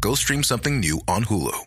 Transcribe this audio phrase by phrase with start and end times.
[0.00, 1.66] Go stream something new on Hulu.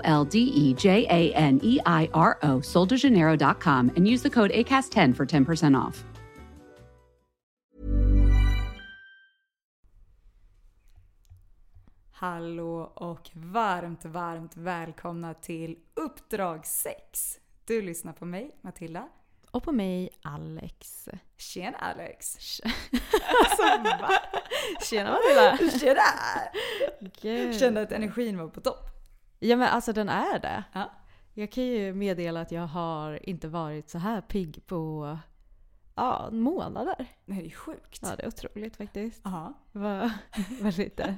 [0.03, 4.51] L D E J A N E I R O, soldejaneiro.com, and use the code
[4.51, 6.03] ACAST10 for 10% off.
[12.21, 17.39] Hallå och varmt, varmt välkomna till Uppdrag 6.
[17.65, 19.07] Du lyssnar på mig, Matilda.
[19.51, 21.09] Och på mig Alex.
[21.37, 22.37] Tjena Alex!
[23.39, 23.63] alltså
[24.01, 24.11] va?
[24.89, 25.79] Tjena Matilda!
[25.79, 26.01] Tjena!
[27.21, 27.59] Gud.
[27.59, 28.90] Kände att energin var på topp.
[29.43, 30.63] Ja men alltså den är det.
[30.73, 30.91] Ja.
[31.33, 35.17] Jag kan ju meddela att jag har inte varit så här pigg på
[35.95, 37.05] ja, månader.
[37.25, 37.99] Det här är sjukt.
[38.01, 39.21] Ja det är otroligt faktiskt.
[39.23, 39.53] Ja.
[39.71, 40.11] Vad
[40.61, 41.17] vad lite,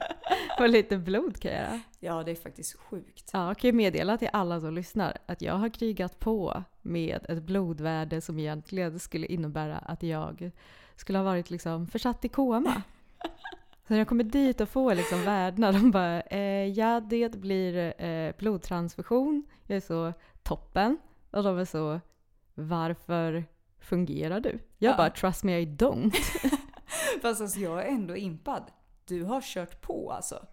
[0.60, 1.82] vad lite blod kan jag göra.
[2.00, 3.30] ja, det är faktiskt sjukt.
[3.34, 7.26] Ja, jag kan ju meddela till alla som lyssnar att jag har krigat på med
[7.30, 10.52] ett blodvärde som egentligen skulle innebära att jag
[10.96, 12.82] skulle ha varit liksom försatt i koma.
[13.88, 18.02] Så när jag kommer dit och får liksom värdena, de bara eh, ja det blir
[18.04, 20.14] eh, blodtransfusion, jag är så
[20.44, 20.98] toppen.
[21.32, 22.00] Och de är så
[22.54, 23.46] varför
[23.80, 24.60] fungerar du?
[24.78, 24.98] Jag Ja.
[24.98, 26.12] bara trust me I don't.
[27.22, 28.64] Fast alltså jag är ändå impad.
[29.06, 30.46] Du har kört på alltså.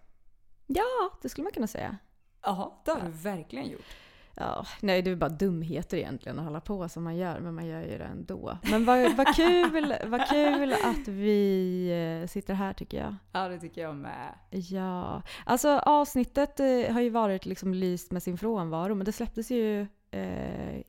[0.67, 0.83] ja,
[1.21, 1.97] det skulle man kunna säga.
[2.43, 3.85] Jaha, det har du verkligen gjort.
[4.35, 7.67] Ja, nej det är bara dumheter egentligen att hålla på som man gör, men man
[7.67, 8.57] gör ju det ändå.
[8.71, 13.15] Men vad, vad, kul, vad kul att vi eh, sitter här tycker jag.
[13.31, 14.33] Ja, det tycker jag med.
[14.49, 19.51] Ja, alltså avsnittet eh, har ju varit liksom lyst med sin frånvaro, men det släpptes
[19.51, 19.81] ju
[20.11, 20.81] eh,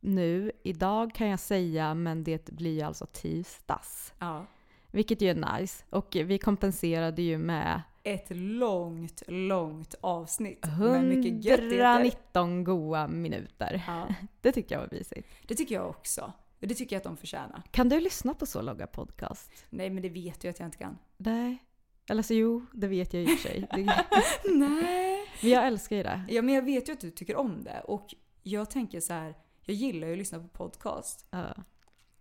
[0.00, 0.52] nu.
[0.62, 4.14] Idag kan jag säga, men det blir ju alltså tisdags.
[4.18, 4.46] Ja.
[4.90, 5.84] Vilket ju är nice.
[5.90, 10.66] Och vi kompenserade ju med Ett långt, långt avsnitt.
[10.78, 11.94] Med mycket göttigheter.
[11.94, 13.84] 119 goa minuter.
[13.86, 15.28] Ja, Det tycker jag var mysigt.
[15.48, 16.32] det tycker jag också.
[16.60, 17.62] Det tycker jag att de förtjänar.
[17.70, 19.50] Kan du lyssna på så långa podcast?
[19.70, 20.98] Nej, men det vet du att jag inte kan.
[21.16, 21.58] Nej.
[22.10, 23.68] Eller så jo, det vet jag i och för sig.
[24.44, 25.26] Nej.
[25.40, 26.24] men jag älskar ju det.
[26.28, 27.80] Ja, men jag vet ju att du tycker om det.
[27.80, 31.26] Och jag tänker så här, jag gillar ju att lyssna på podcast.
[31.30, 31.54] Ja.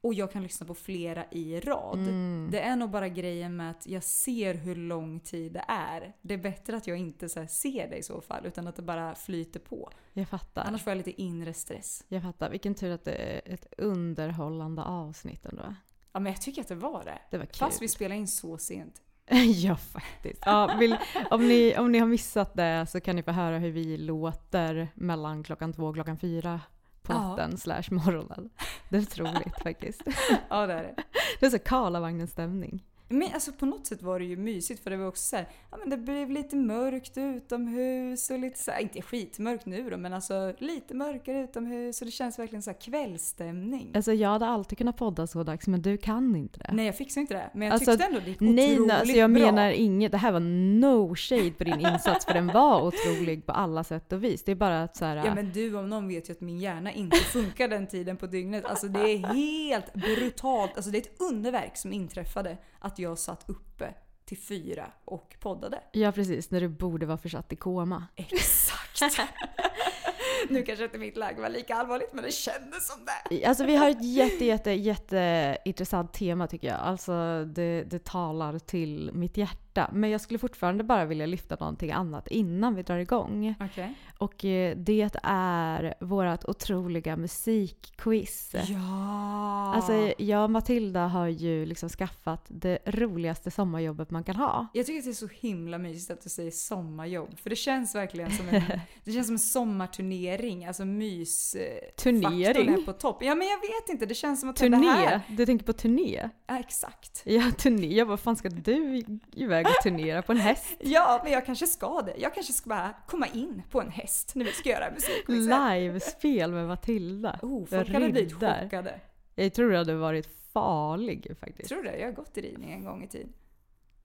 [0.07, 1.99] Och jag kan lyssna på flera i rad.
[1.99, 2.49] Mm.
[2.51, 6.13] Det är nog bara grejen med att jag ser hur lång tid det är.
[6.21, 8.81] Det är bättre att jag inte så ser det i så fall, utan att det
[8.81, 9.89] bara flyter på.
[10.13, 10.63] Jag fattar.
[10.63, 12.03] Annars får jag lite inre stress.
[12.07, 12.49] Jag fattar.
[12.49, 15.75] Vilken tur att det är ett underhållande avsnitt ändå.
[16.11, 17.19] Ja, men jag tycker att det var det.
[17.31, 17.59] Det var kul.
[17.59, 19.01] Fast vi spelar in så sent.
[19.55, 20.41] ja, faktiskt.
[20.45, 20.95] Ja, vill,
[21.31, 24.87] om, ni, om ni har missat det så kan ni få höra hur vi låter
[24.95, 26.61] mellan klockan två och klockan fyra
[27.07, 27.19] på Ja.
[27.29, 28.49] natten slash morgonen.
[28.89, 30.01] Det är otroligt faktiskt.
[30.49, 30.95] Ja, det är det.
[31.39, 32.83] Det är så Karlavagnen-stämning.
[33.09, 35.47] Men alltså på något sätt var det ju mysigt för det var också så här,
[35.71, 39.97] ja men det blev lite mörkt utomhus och lite så här, inte skitmörkt nu då
[39.97, 43.91] men alltså lite mörkare utomhus och det känns verkligen så här kvällsstämning.
[43.95, 46.69] Alltså jag hade alltid kunnat podda så dags men du kan inte det.
[46.73, 48.97] Nej jag fixar inte det men jag Alltså, tyckte ändå det gick Nej, otroligt nej
[48.99, 49.41] alltså jag bra.
[49.45, 50.11] menar inget.
[50.11, 50.39] Det här var
[50.79, 54.43] no shade på din insats för den var otrolig på alla sätt och vis.
[54.43, 56.59] Det är bara att så här, Ja men du om någon vet ju att min
[56.59, 58.65] hjärna inte funkar den tiden på dygnet.
[58.65, 60.71] Alltså det är helt brutalt.
[60.75, 63.93] Alltså det är ett underverk som inträffade att jag satt uppe
[64.25, 65.83] till fyra och poddade.
[65.91, 68.07] Ja precis, när du borde vara försatt i koma.
[68.15, 69.19] Exakt!
[70.49, 73.45] nu kanske inte mitt läge var lika allvarligt men det kändes som det.
[73.45, 76.79] Alltså vi har ett jätte, jätte, jätte intressant tema tycker jag.
[76.79, 79.66] Alltså det, det talar till mitt hjärta.
[79.93, 83.55] Men jag skulle fortfarande bara vilja lyfta någonting annat innan vi drar igång.
[83.59, 83.93] Okej.
[84.17, 88.55] Och eh, det är vårt otroliga musikquiz.
[88.67, 89.73] Ja!
[89.75, 94.67] Alltså jag och Matilda har ju liksom skaffat det roligaste sommarjobbet man kan ha.
[94.73, 97.39] jag tycker att det är så himla mysigt att du säger sommarjobb.
[97.39, 98.61] För det känns verkligen som en,
[99.03, 100.65] det känns som en sommarturnering.
[100.65, 101.55] Alltså mys...
[101.55, 102.69] eh, Turnering?
[102.73, 103.17] är på topp.
[103.23, 105.09] Ja men jag vet inte, det känns som att det här...
[105.09, 105.21] Turné?
[105.37, 106.29] Du tänker på turné?
[106.47, 107.21] Ja, exakt.
[107.25, 107.87] Ja, turné.
[107.95, 109.03] Jag bara, fan ska du
[109.33, 110.75] iväg och turnera på en häst?
[110.79, 112.13] Ja, men jag kanske ska det.
[112.17, 115.73] Jag kanske ska bara komma in på en häst när vi ska göra musikquizen.
[115.73, 117.39] Livespel med Matilda.
[117.41, 118.99] Oh, folk hade blivit chockade.
[119.35, 121.69] Jag tror du hade varit farlig faktiskt.
[121.69, 121.97] Tror du det?
[121.97, 123.33] Jag har gått i ridning en gång i tiden.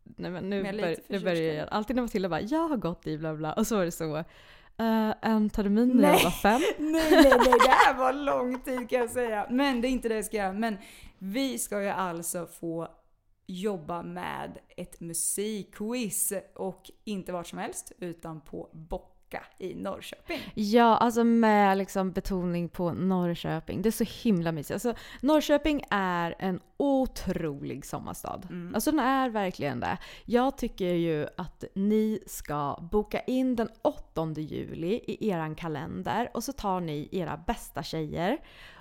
[0.04, 1.54] Nej men nu, Men bör, nu börjar det.
[1.54, 1.68] jag.
[1.70, 4.16] Alltid när Matilda bara “jag har gått i bla bla” och så var det så
[4.16, 4.24] uh,
[5.22, 6.60] en termin när jag var fem.
[6.78, 9.46] Nej, nej, nej, det här var lång tid kan jag säga.
[9.50, 10.52] Men det är inte det jag ska göra.
[10.52, 10.78] Men
[11.18, 12.88] vi ska ju alltså få
[13.46, 20.40] jobba med ett musikquiz och inte vart som helst utan på Bocka i Norrköping.
[20.54, 23.82] Ja, alltså med liksom betoning på Norrköping.
[23.82, 24.72] Det är så himla mysigt.
[24.72, 28.40] Alltså, Norrköping är en otrolig sommarstad.
[28.50, 28.74] Mm.
[28.74, 29.98] Alltså den är verkligen det.
[30.24, 36.44] Jag tycker ju att ni ska boka in den 8 juli i eran kalender och
[36.44, 38.38] så tar ni era bästa tjejer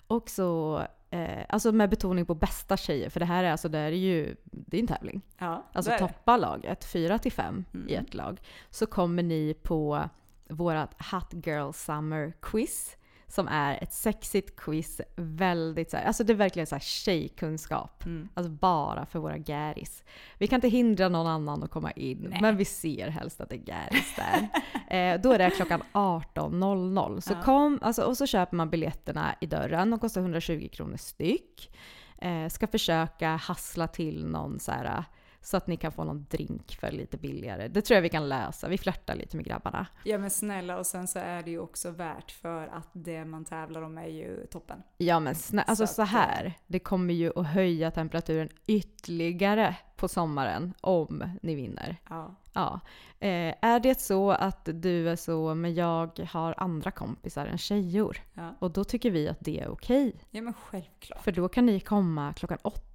[0.08, 0.82] och så
[1.14, 4.36] Eh, alltså med betoning på bästa tjejer, för det här är alltså, det är ju,
[4.44, 5.22] det är en tävling.
[5.38, 8.06] Ja, Alltså toppa laget, 4 till 5 i Mm.
[8.06, 8.42] ett lag.
[8.70, 10.10] Så kommer ni på
[10.50, 12.98] vårat Hot Girl Summer Quiz.
[13.32, 18.06] Som är ett sexigt quiz, väldigt så här, alltså det är verkligen så här tjejkunskap.
[18.06, 18.30] Mm.
[18.34, 20.04] Alltså bara för våra gäris.
[20.38, 22.42] Vi kan inte hindra någon annan att komma in, Nej.
[22.42, 24.48] men vi ser helst att det är gäris där.
[25.14, 27.20] eh, då är det klockan 18.00.
[27.20, 27.42] Så Ja.
[27.42, 31.78] kom, alltså, och så köper man biljetterna i dörren, de kostar 120 kronor styck.
[32.18, 35.04] Eh, ska försöka hassla till någon så här
[35.42, 37.68] så att ni kan få någon drink för lite billigare.
[37.68, 38.68] Det tror jag vi kan lösa.
[38.68, 39.88] Vi flörtar lite med grabbarna.
[40.04, 43.46] Ja men snälla och sen så är det ju också värt för att det man
[43.46, 44.84] tävlar om är ju toppen.
[44.98, 46.54] Ja men snä- alltså Så så här.
[46.68, 51.98] Det kommer ju att höja temperaturen ytterligare på sommaren om ni vinner.
[52.10, 52.36] Ja.
[52.54, 52.80] Ja.
[53.20, 58.18] Eh, är det så att du är så, men jag har andra kompisar än tjejor.
[58.34, 58.56] Ja.
[58.60, 60.14] Och då tycker vi att det är okej.
[60.32, 61.24] ja men självklart.
[61.24, 62.91] För då kan ni komma klockan åtta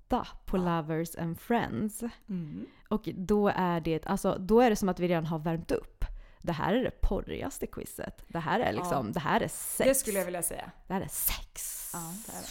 [0.46, 2.02] på Lovers and Friends.
[2.28, 2.66] Mm.
[2.88, 6.04] Och då är det, alltså, då är det som att vi redan har värmt upp.
[6.42, 8.24] Det här är det porrigaste quizet.
[8.28, 9.12] Det här är liksom, Ja.
[9.12, 9.88] det här är sex.
[9.88, 10.70] Det skulle jag vilja säga.
[10.86, 11.90] Det här är sex.
[11.94, 12.48] Ja, det är det.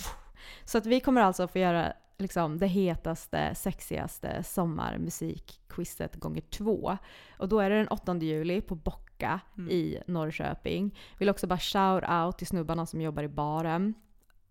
[0.69, 6.98] Så att vi kommer alltså få göra liksom, det hetaste, sexigaste sommarmusikquizet gånger två.
[7.38, 9.69] Och då är det den 8 juli på Bocka Mm.
[9.72, 10.98] i Norrköping.
[11.19, 13.94] Vill också bara shout out till snubbarna som jobbar i baren.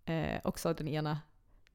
[0.04, 1.18] Eh, också den ena,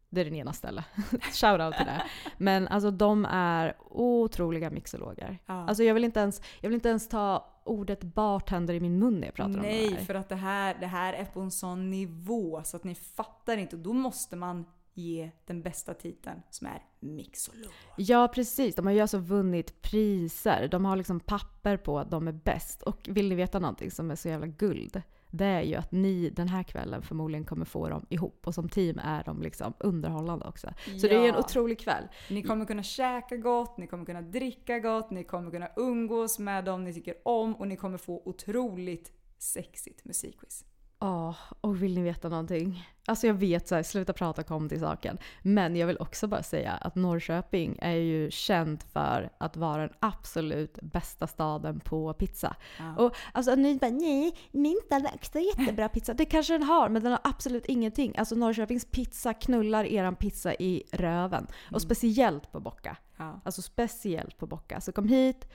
[0.09, 0.85] det är den ena stället.
[1.33, 2.03] shout out till det.
[2.37, 5.39] Men alltså de är otroliga mixologer.
[5.45, 5.53] Ja.
[5.53, 9.19] Alltså jag vill, inte ens, jag vill inte ens ta ordet bartender i min mun
[9.19, 10.05] när jag pratar om det Nej, här.
[10.05, 13.57] för att det här, det här är på en sån nivå så att ni fattar
[13.57, 13.75] inte.
[13.75, 17.71] Och då måste man ge den bästa titeln som är mixolog.
[17.97, 20.67] Ja precis, de har ju alltså vunnit priser.
[20.67, 22.81] De har liksom papper på att de är bäst.
[22.81, 25.01] Och vill ni veta någonting som är så jävla guld?
[25.31, 28.47] Det är ju att ni den här kvällen förmodligen kommer få dem ihop.
[28.47, 30.67] Och som team är de liksom underhållande också.
[31.01, 31.39] Så det är ju en Ja.
[31.39, 32.03] otrolig kväll.
[32.29, 36.65] Ni kommer kunna käka gott, ni kommer kunna dricka gott, ni kommer kunna umgås med
[36.65, 40.65] dem ni tycker om och ni kommer få otroligt sexigt musikquiz.
[40.99, 42.87] Ja, och vill ni veta någonting?
[43.05, 45.17] Alltså jag vet så här, sluta prata kom till saken.
[45.41, 49.93] Men jag vill också bara säga att Norrköping är ju känd för att vara den
[49.99, 52.55] absolut bästa staden på pizza.
[52.79, 52.95] Ja.
[53.03, 56.13] Och alltså ni bara nej, min stad har också jättebra pizza.
[56.13, 58.17] Det kanske den har, men den har absolut ingenting.
[58.17, 61.47] Alltså Norrköpings pizza knullar eran pizza i röven.
[61.71, 62.97] Och speciellt på Bocka.
[63.17, 63.41] Ja.
[63.45, 64.81] Alltså speciellt på Bocka.
[64.81, 65.49] Så kom hit,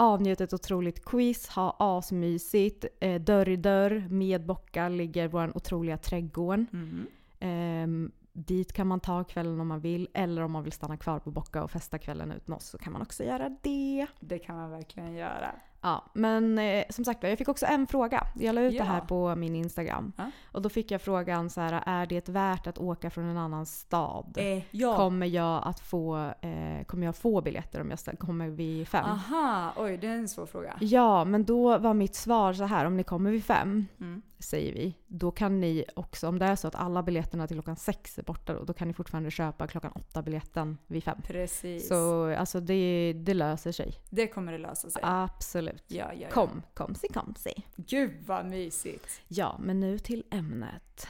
[0.00, 2.84] avnjut ett otroligt quiz, ha asmysigt.
[3.00, 6.64] Eh, dörr i dörr med Bocka ligger vår otroliga trädgård.
[6.72, 7.06] Mm.
[7.40, 10.08] Ehm, dit kan man ta kvällen om man vill.
[10.14, 12.78] Eller om man vill stanna kvar på Bocka och festa kvällen ut med oss så
[12.78, 14.06] kan man också göra det.
[14.20, 15.54] Det kan man verkligen göra.
[15.82, 18.26] Ja, men eh, som sagt jag fick också en fråga.
[18.34, 18.82] Jag la ut Ja.
[18.84, 20.12] det här på min Instagram.
[20.16, 20.30] Ja.
[20.52, 23.66] Och då fick jag frågan så här, är det värt att åka från en annan
[23.66, 24.34] stad?
[24.38, 24.96] Eh, ja.
[24.96, 29.04] Kommer jag att få, eh, kommer jag få biljetter om jag kommer vid fem?
[29.04, 30.76] Aha, oj det är en svår fråga.
[30.80, 34.22] Ja, men då var mitt svar så här, om ni kommer vid fem, Mm.
[34.40, 37.76] Säger vi, då kan ni också, om det är så att alla biljetterna till klockan
[37.76, 41.18] sex är borta, då, då kan ni fortfarande köpa klockan åtta biljetten vid fem.
[41.26, 41.88] Precis.
[41.88, 43.94] Så alltså det, det löser sig.
[44.10, 45.02] Det kommer det lösa sig.
[45.04, 45.84] Absolut.
[45.88, 46.28] Ja, ja, ja.
[46.30, 47.52] Kom, kom, si, kom, si.
[47.76, 49.20] Gud vad mysigt.
[49.28, 51.06] Ja, men nu till ämnet.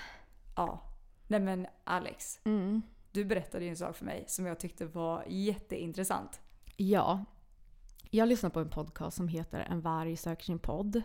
[0.56, 0.80] Ja.
[1.26, 2.82] Nej men Alex, Mm.
[3.12, 6.40] du berättade ju en sak för mig som jag tyckte var jätteintressant.
[6.76, 7.24] Ja.
[8.10, 11.02] Jag lyssnar på en podcast som heter En varg söker sin podd.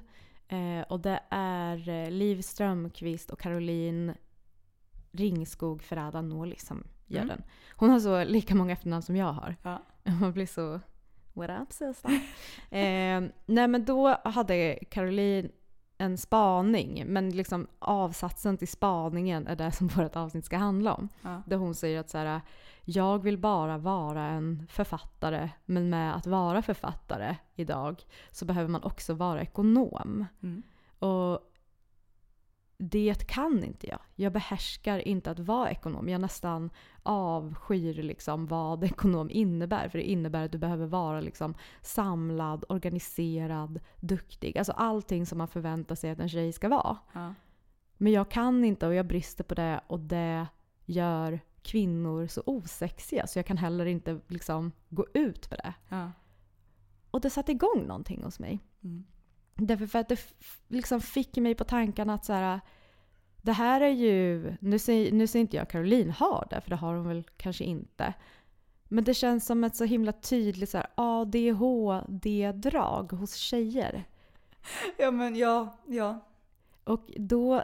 [0.47, 4.13] Eh, och det är eh, Liv Strömquist och Caroline
[5.11, 7.27] Ringskog Ferrada Nåli som gör Mm.
[7.27, 7.43] den.
[7.75, 9.55] Hon har så lika många efternamn som jag har.
[9.63, 9.81] Ja.
[10.21, 10.79] Man blir så...
[11.33, 12.09] What up sister?
[12.71, 15.51] eh, nej men då hade Caroline
[15.97, 17.03] en spaning.
[17.07, 21.09] Men liksom avsatsen till spaningen är det som vårt avsnitt ska handla om.
[21.21, 21.41] Ja.
[21.45, 22.41] Där hon säger att så här,
[22.85, 25.49] jag vill bara vara en författare.
[25.65, 30.25] Men med att vara författare idag så behöver man också vara ekonom.
[30.43, 30.63] Mm.
[30.99, 31.51] Och
[32.77, 33.99] det kan inte jag.
[34.15, 36.09] Jag behärskar inte att vara ekonom.
[36.09, 36.69] Jag nästan
[37.03, 39.89] avskyr liksom vad ekonom innebär.
[39.89, 44.57] För det innebär att du behöver vara liksom samlad, organiserad, duktig.
[44.57, 46.97] Alltså allting som man förväntar sig att en tjej ska vara.
[47.13, 47.33] Ja.
[47.97, 50.47] Men jag kan inte och jag brister på det och det
[50.85, 55.73] gör kvinnor så osexiga så jag kan heller inte liksom gå ut med det.
[55.89, 56.11] Ja.
[57.11, 58.59] Och det satte igång någonting hos mig.
[58.83, 59.05] Mm.
[59.55, 60.19] Därför för att det
[60.67, 62.59] liksom fick mig på tanken att så här,
[63.41, 66.75] det här är ju, nu säger, nu säger inte jag Caroline har det, för det
[66.75, 68.13] har hon väl kanske inte.
[68.83, 72.31] Men det känns som ett så himla tydligt så här, ADHD-drag
[73.11, 74.03] hos tjejer.
[74.97, 76.19] ja men ja, ja.
[76.83, 77.63] Och då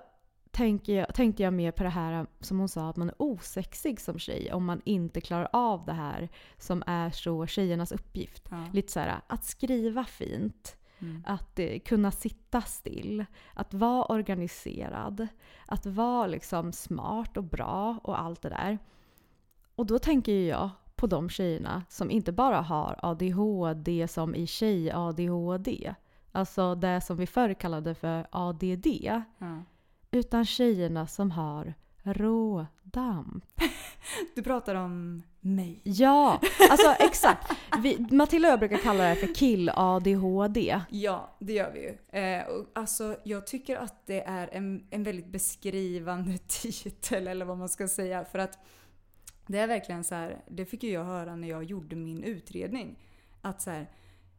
[0.51, 4.01] tänker jag, tänkte jag mer på det här som hon sa, att man är osexig
[4.01, 8.43] som tjej om man inte klarar av det här som är så tjejernas uppgift.
[8.49, 8.65] ja.
[8.73, 11.23] Lite så här, att skriva fint, Mm.
[11.25, 15.27] att eh, kunna sitta still, att vara organiserad,
[15.65, 18.77] att vara liksom smart och bra och allt det där.
[19.75, 24.47] Och då tänker ju jag på de tjejerna som inte bara har ADHD som i
[24.47, 25.93] tjej-ADHD,
[26.31, 28.87] alltså det som vi förr kallade för ADD,
[29.37, 29.63] Ja.
[30.11, 33.45] utan tjejerna som har rådamp.
[34.35, 35.79] Du pratar om mig.
[35.83, 37.51] Ja, alltså exakt.
[37.81, 40.81] Vi, Matilda och jag brukar kalla det för kill-ADHD.
[40.89, 42.19] Ja, det gör vi ju.
[42.19, 47.57] Eh, och alltså, jag tycker att det är en, en väldigt beskrivande titel, eller vad
[47.57, 48.25] man ska säga.
[48.25, 48.59] För att
[49.47, 52.99] det är verkligen så här, det fick ju jag höra när jag gjorde min utredning.
[53.41, 53.89] Att så här,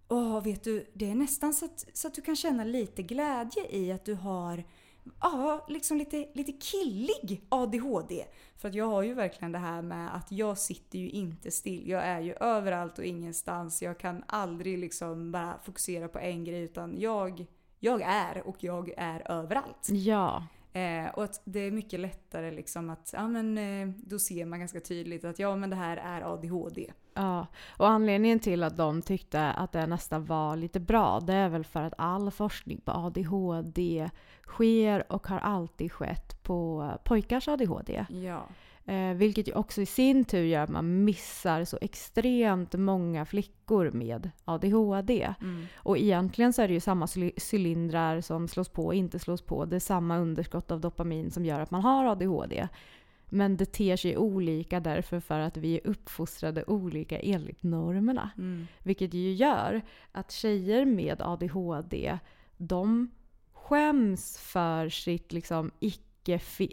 [0.09, 3.67] åh vet du, det är nästan så att, så att du kan känna lite glädje
[3.71, 4.65] i att du har
[5.21, 8.25] Ja, liksom lite, lite killig ADHD.
[8.57, 11.89] För att jag har ju verkligen det här med att jag sitter ju inte still.
[11.89, 13.83] Jag är ju överallt och ingenstans.
[13.83, 17.47] Jag kan aldrig liksom bara fokusera på en grej utan jag,
[17.81, 19.89] jag är och jag är överallt.
[19.91, 24.45] Ja, Eh, och att det är mycket lättare liksom att, ja men eh, då ser
[24.45, 26.93] man ganska tydligt att ja men det här är ADHD.
[27.15, 27.47] ja.
[27.77, 31.65] Och anledningen till att de tyckte att det nästan var lite bra, det är väl
[31.65, 34.11] för att all forskning på ADHD
[34.47, 38.07] sker och har alltid skett på pojkars ADHD.
[38.11, 38.47] Ja.
[38.85, 43.91] Eh, vilket ju också i sin tur gör att man missar så extremt många flickor
[43.91, 45.35] med ADHD.
[45.41, 45.67] Mm.
[45.77, 49.43] Och egentligen så är det ju samma cyli- cylindrar som slås på och inte slås
[49.43, 49.65] på.
[49.65, 52.69] Det är samma underskott av dopamin som gör att man har ADHD.
[53.29, 58.31] Men det ter sig olika därför för att vi är uppfostrade olika enligt normerna.
[58.39, 58.67] Mm.
[58.79, 59.81] Vilket ju gör
[60.13, 62.19] att tjejer med ADHD,
[62.57, 63.11] de
[63.53, 66.12] skäms för sitt liksom icke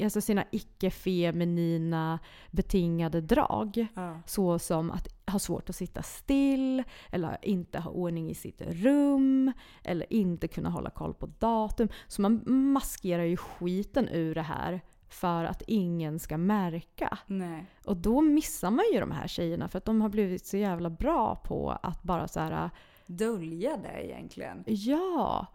[0.04, 2.20] alltså sina icke-feminina
[2.52, 3.88] betingade drag.
[3.96, 4.22] Ja.
[4.26, 9.52] Så som att ha svårt att sitta still, eller inte ha ordning i sitt rum,
[9.84, 11.90] eller inte kunna hålla koll på datum.
[12.08, 17.18] Så man maskerar ju skiten ur det här för att ingen ska märka.
[17.26, 17.66] Nej.
[17.86, 20.90] Och då missar man ju de här tjejerna för att de har blivit så jävla
[20.90, 22.70] bra på att bara så här
[23.06, 24.64] Dölja det egentligen.
[24.68, 25.48] ja.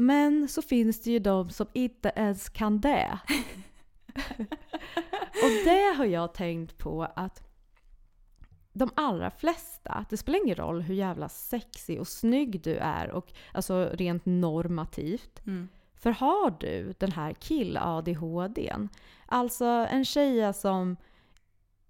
[0.00, 3.18] Men så finns det ju de som inte ens kan det.
[5.42, 7.42] och det har jag tänkt på att
[8.72, 13.32] de allra flesta, det spelar ingen roll hur jävla sexig och snygg du är, och,
[13.52, 15.46] alltså rent normativt.
[15.46, 15.68] Mm.
[15.94, 18.88] För har du den här kill-ADHDn,
[19.26, 20.96] alltså en tjeja som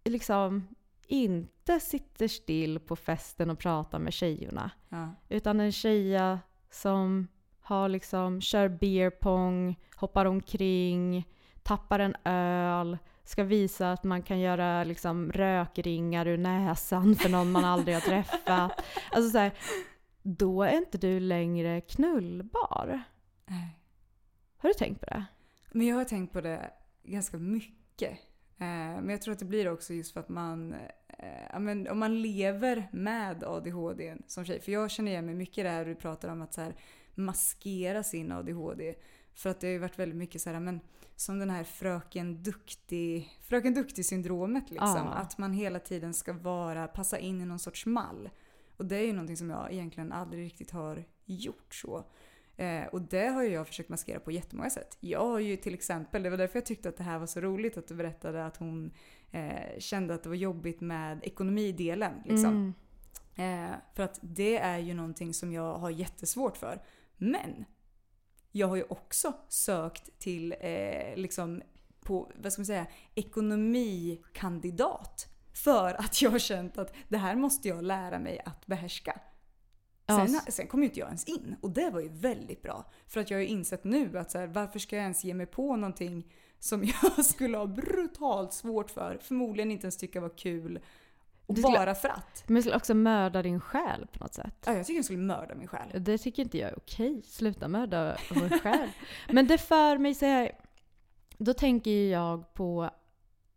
[0.04, 0.68] liksom
[1.06, 4.70] inte sitter still på festen och pratar med tjejerna.
[4.88, 5.14] Ja.
[5.28, 7.28] Utan en tjeja som
[7.68, 11.28] har liksom, kör beer pong, hoppar omkring,
[11.62, 17.52] tappar en öl, ska visa att man kan göra liksom rökringar ur näsan för någon
[17.52, 18.84] man aldrig har träffat.
[19.12, 19.52] Alltså så här,
[20.22, 23.02] då är inte du längre knullbar.
[23.46, 23.78] Nej.
[24.56, 25.24] Har du tänkt på det?
[25.72, 26.70] Men jag har tänkt på det
[27.02, 28.12] ganska mycket.
[28.58, 30.74] Eh, men jag tror att det blir också just för att man,
[31.08, 34.60] eh, men om man lever med ADHD som tjej.
[34.60, 36.74] För jag känner igen mig mycket i det här du pratar om att så här,
[37.18, 38.94] maskera sin ADHD.
[39.34, 40.80] För att det har ju varit väldigt mycket så här, men
[41.16, 44.88] som den här fröken duktig, fröken duktig syndromet liksom.
[44.88, 45.12] Ja.
[45.12, 48.30] Att man hela tiden ska vara, passa in i någon sorts mall.
[48.76, 52.04] Och det är ju någonting som jag egentligen aldrig riktigt har gjort så.
[52.56, 54.96] Eh, och det har ju jag försökt maskera på jättemånga sätt.
[55.00, 57.40] Jag har ju till exempel, det var därför jag tyckte att det här var så
[57.40, 58.90] roligt att du berättade att hon
[59.30, 62.12] eh, kände att det var jobbigt med ekonomidelen.
[62.24, 62.74] Liksom.
[63.36, 63.70] Mm.
[63.70, 66.82] Eh, för att det är ju någonting som jag har jättesvårt för.
[67.18, 67.64] Men
[68.52, 71.62] jag har ju också sökt till eh, liksom
[72.00, 75.34] på, vad ska man säga, ekonomikandidat.
[75.52, 79.20] För att jag har känt att det här måste jag lära mig att behärska.
[80.08, 82.90] Sen, sen kom ju inte jag ens in och det var ju väldigt bra.
[83.06, 85.34] För att jag har ju insett nu att så här, varför ska jag ens ge
[85.34, 90.38] mig på någonting som jag skulle ha brutalt svårt för, förmodligen inte ens tycka var
[90.38, 90.80] kul.
[91.48, 92.44] Och Du bara för att.
[92.46, 94.64] Men skulle också mörda din själ på något sätt.
[94.66, 95.88] Ja, jag tycker jag skulle mörda min själ.
[95.94, 97.22] Det tycker inte jag är okej.
[97.24, 98.88] Sluta mörda vår själ.
[99.28, 100.52] Men det för mig så här.
[101.38, 102.90] Då tänker jag på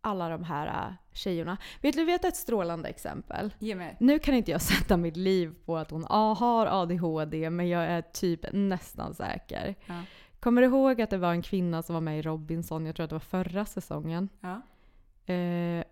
[0.02, 1.58] alla de här äh, tjejerna.
[1.82, 3.54] Vet du, vet ett strålande exempel?
[3.60, 3.98] Ge mig.
[4.00, 7.84] Nu kan inte jag sätta mitt liv på att hon ah, har ADHD, men jag
[7.84, 9.76] är typ nästan säker.
[9.86, 10.02] Ja.
[10.40, 13.04] Kommer du ihåg att det var en kvinna som var med i Robinson, jag tror
[13.04, 14.30] att det var förra säsongen?
[14.40, 14.62] Ja.
[15.34, 15.84] Eh,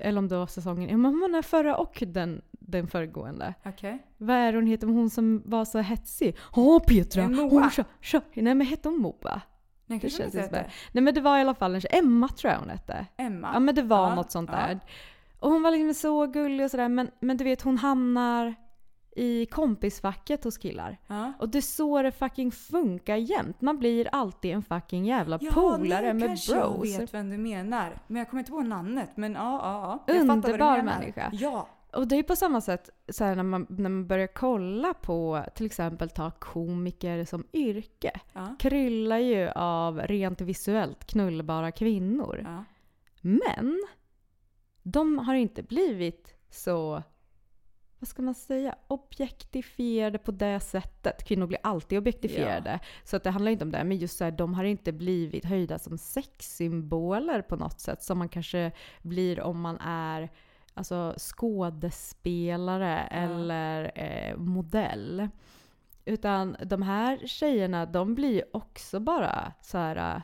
[0.00, 3.54] eller om det var säsongen, ja men hon är förra och den, den föregående.
[3.64, 4.06] Okej.
[4.16, 4.86] Vad är hon heter?
[4.86, 6.36] Hon som var så hetsig.
[6.56, 7.28] Ja Petra!
[7.28, 7.48] Moa.
[7.50, 8.22] Hon kör, kör.
[8.34, 9.40] Nej men hette hon Moa?
[9.86, 10.72] Nej, Det känns inte heter.
[10.92, 11.90] Nej men det var i alla fall en tjej.
[11.98, 13.06] Emma tror jag hon hette.
[13.16, 13.50] Emma.
[13.54, 14.56] Ja men det var Ja, något sånt ja.
[14.58, 14.80] där.
[15.38, 18.54] Och hon var liksom så gullig och sådär men, men du vet hon hamnar
[19.20, 20.98] i kompisfacket hos killar.
[21.06, 21.32] Ja.
[21.38, 23.60] Och det är så det fucking funkar jämt.
[23.60, 26.48] Man blir alltid en fucking jävla Ja, polare med bros.
[26.48, 27.98] jag vet vem du menar.
[28.06, 29.10] Men jag kommer inte på namnet.
[29.14, 30.14] Men ja, ja, ja.
[30.14, 31.30] Jag Underbar människa.
[31.32, 31.68] Ja.
[31.92, 35.44] Och det är på samma sätt så här, när, man, när man börjar kolla på
[35.54, 38.20] till exempel ta komiker som yrke.
[38.32, 38.56] Ja.
[38.58, 42.40] Kryllar ju av rent visuellt knullbara kvinnor.
[42.44, 42.64] ja.
[43.20, 43.80] Men
[44.82, 47.02] de har inte blivit så,
[48.00, 51.24] vad ska man säga, objektifierade på det sättet.
[51.24, 52.80] Kvinnor blir alltid objektifierade.
[53.04, 53.84] Så att det handlar inte om det.
[53.84, 58.02] Men just så här, de har inte blivit höjda som sexsymboler på något sätt.
[58.02, 60.30] Som man kanske blir om man är
[60.74, 65.28] alltså, skådespelare eller eh, modell.
[66.04, 70.22] Utan de här tjejerna, de blir också bara så här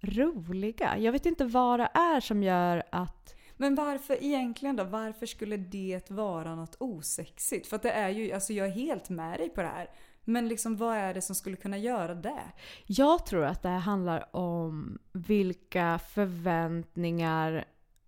[0.00, 0.98] roliga.
[0.98, 3.35] Jag vet inte vad det är som gör att...
[3.56, 4.84] Men varför egentligen då?
[4.84, 7.66] Varför skulle det vara något osexigt?
[7.66, 9.90] För att det är ju, alltså jag är helt med dig på det här.
[10.24, 12.42] Men liksom vad är det som skulle kunna göra det?
[12.86, 17.64] Jag tror att det här handlar om vilka förväntningar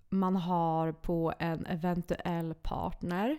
[0.09, 3.39] man har på en eventuell partner.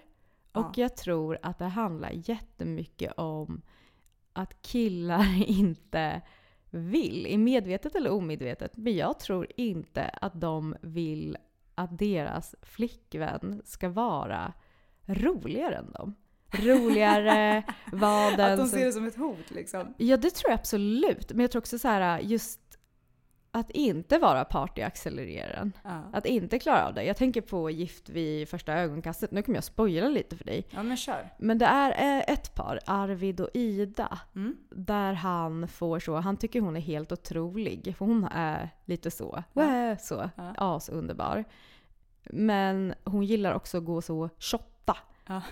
[0.52, 0.72] Och Ja.
[0.76, 3.62] jag tror att det handlar jättemycket om
[4.34, 6.22] att killar inte
[6.70, 11.38] vill, i medvetet eller omedvetet, men jag tror inte att de vill
[11.80, 14.54] att deras flickvän ska vara
[15.06, 16.16] roligare än dem.
[16.52, 19.94] Roligare, vara den Att de ser det som ett hot liksom.
[19.98, 21.30] Ja, det tror jag absolut.
[21.32, 22.60] Men jag tror också så här, just
[23.52, 25.74] att inte vara partyaccelereraren.
[25.84, 26.04] Ja.
[26.14, 27.04] Att inte klara av det.
[27.04, 29.32] Jag tänker på Gift vid första ögonkastet.
[29.32, 30.68] Nu kommer jag spoila lite för dig.
[30.72, 31.30] ja men kör.
[31.40, 34.56] Men det är eh, ett par, Arvid och Ida, Mm.
[34.72, 37.96] där han får så, han tycker hon är helt otrolig.
[37.98, 40.54] För hon är lite så, Wah, så, Ja.
[40.58, 41.46] asunderbar.
[42.30, 44.98] Men hon gillar också att gå så shotta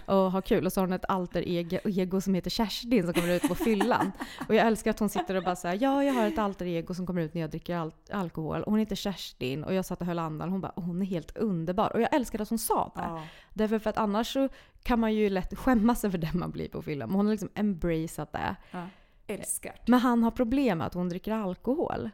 [0.06, 0.66] och ha kul.
[0.66, 1.44] Och så har hon ett alter
[1.88, 4.12] ego, som heter Kerstin som kommer ut på fyllan.
[4.48, 6.94] Och jag älskar att hon sitter och bara säger ja jag har ett alter ego
[6.94, 8.64] som kommer ut när jag dricker al- alkohol.
[8.64, 10.50] Och hon heter Kerstin och jag satt och höll andan.
[10.50, 11.94] Hon bara hon är helt underbar.
[11.94, 13.02] Och jag älskar att hon sa det.
[13.02, 13.24] Ja.
[13.54, 14.50] Därför för att annars så
[14.84, 17.10] kan man ju lätt skämmas över det man blir på fyllan.
[17.10, 18.56] Men hon har liksom embraceat det.
[18.72, 18.88] ja.
[19.28, 19.76] Älskar.
[19.88, 22.10] Men han har problem med att hon dricker alkohol.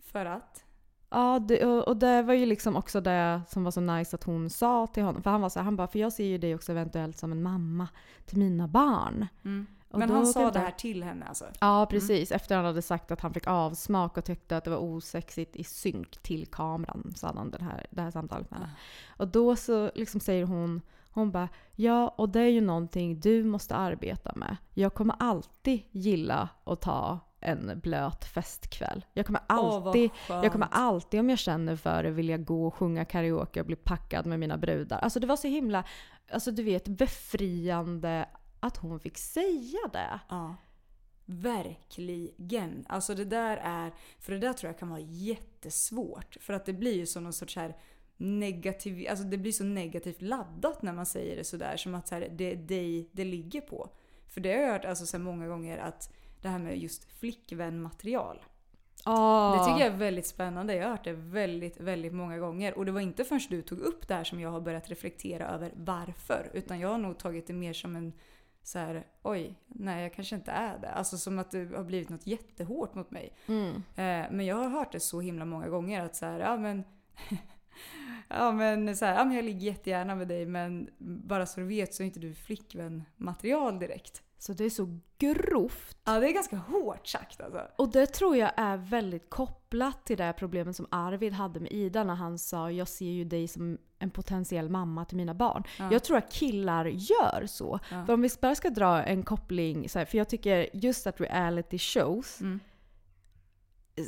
[0.00, 0.64] För att?
[1.10, 4.50] Ja, det, och, det var ju liksom också det som var så nice att hon
[4.50, 5.22] sa till honom.
[5.22, 7.32] För han var så här, han bara, för jag ser ju dig också eventuellt som
[7.32, 7.88] en mamma
[8.26, 9.26] till mina barn.
[9.44, 9.66] Mm.
[9.90, 11.44] Men han sa det här till henne alltså?
[11.60, 12.32] Ja, precis.
[12.32, 15.64] Efter han hade sagt att han fick avsmak och tyckte att det var osexigt i
[15.64, 17.14] synk till kameran.
[17.22, 18.72] Hade han den här, det här samtalet med henne.
[19.16, 23.44] Och då så liksom säger hon, hon bara ja och det är ju någonting du
[23.44, 24.56] måste arbeta med.
[24.74, 29.04] Jag kommer alltid gilla att ta en blöt festkväll.
[29.12, 30.44] Jag kommer alltid, skönt.
[30.44, 33.76] jag kommer alltid om jag känner för det vilja gå och sjunga karaoke och bli
[33.76, 34.98] packad med mina brudar.
[34.98, 35.84] Alltså det var så himla,
[36.30, 38.28] alltså du vet befriande
[38.60, 40.20] att hon fick säga det.
[40.28, 40.56] Ja.
[41.24, 42.86] Verkligen.
[42.88, 46.36] Alltså det där är, för det där tror jag kan vara jättesvårt.
[46.40, 47.76] För att det blir ju som någon sorts här
[48.16, 51.76] negativ, alltså det blir så negativt laddat när man säger det sådär.
[51.76, 53.90] Som att så här, det är dig det ligger på.
[54.28, 56.12] För det har jag hört alltså så många gånger att
[56.46, 58.42] det här med just flickvänmaterial.
[59.58, 60.74] Det tycker jag är väldigt spännande.
[60.74, 62.78] Jag har hört det väldigt, väldigt många gånger.
[62.78, 65.48] Och det var inte förrän du tog upp det här som jag har börjat reflektera
[65.48, 66.50] över varför.
[66.52, 68.12] Utan jag har nog tagit det mer som en
[68.62, 70.90] så här, oj, nej jag kanske inte är det.
[70.90, 73.36] Alltså som att det har blivit något jättehårt mot mig.
[73.46, 73.74] Mm.
[73.74, 76.84] Eh, men jag har hört det så himla många gånger att så här, ja men
[78.28, 81.66] Ja men, så här, ja men jag ligger jättegärna med dig men bara så du
[81.66, 84.22] vet så är inte du flickvän-material direkt.
[84.38, 85.96] Så det är så grovt.
[86.04, 87.60] Ja det är ganska hårt sagt alltså.
[87.76, 92.04] Och det tror jag är väldigt kopplat till det problemet som Arvid hade med Ida
[92.04, 95.64] när han sa jag ser ju dig som en potentiell mamma till mina barn.
[95.78, 95.92] Ja.
[95.92, 97.80] Jag tror att killar gör så.
[97.90, 98.06] Ja.
[98.06, 101.20] För om vi bara ska dra en koppling, så här, för jag tycker just att
[101.20, 102.60] reality shows Mm.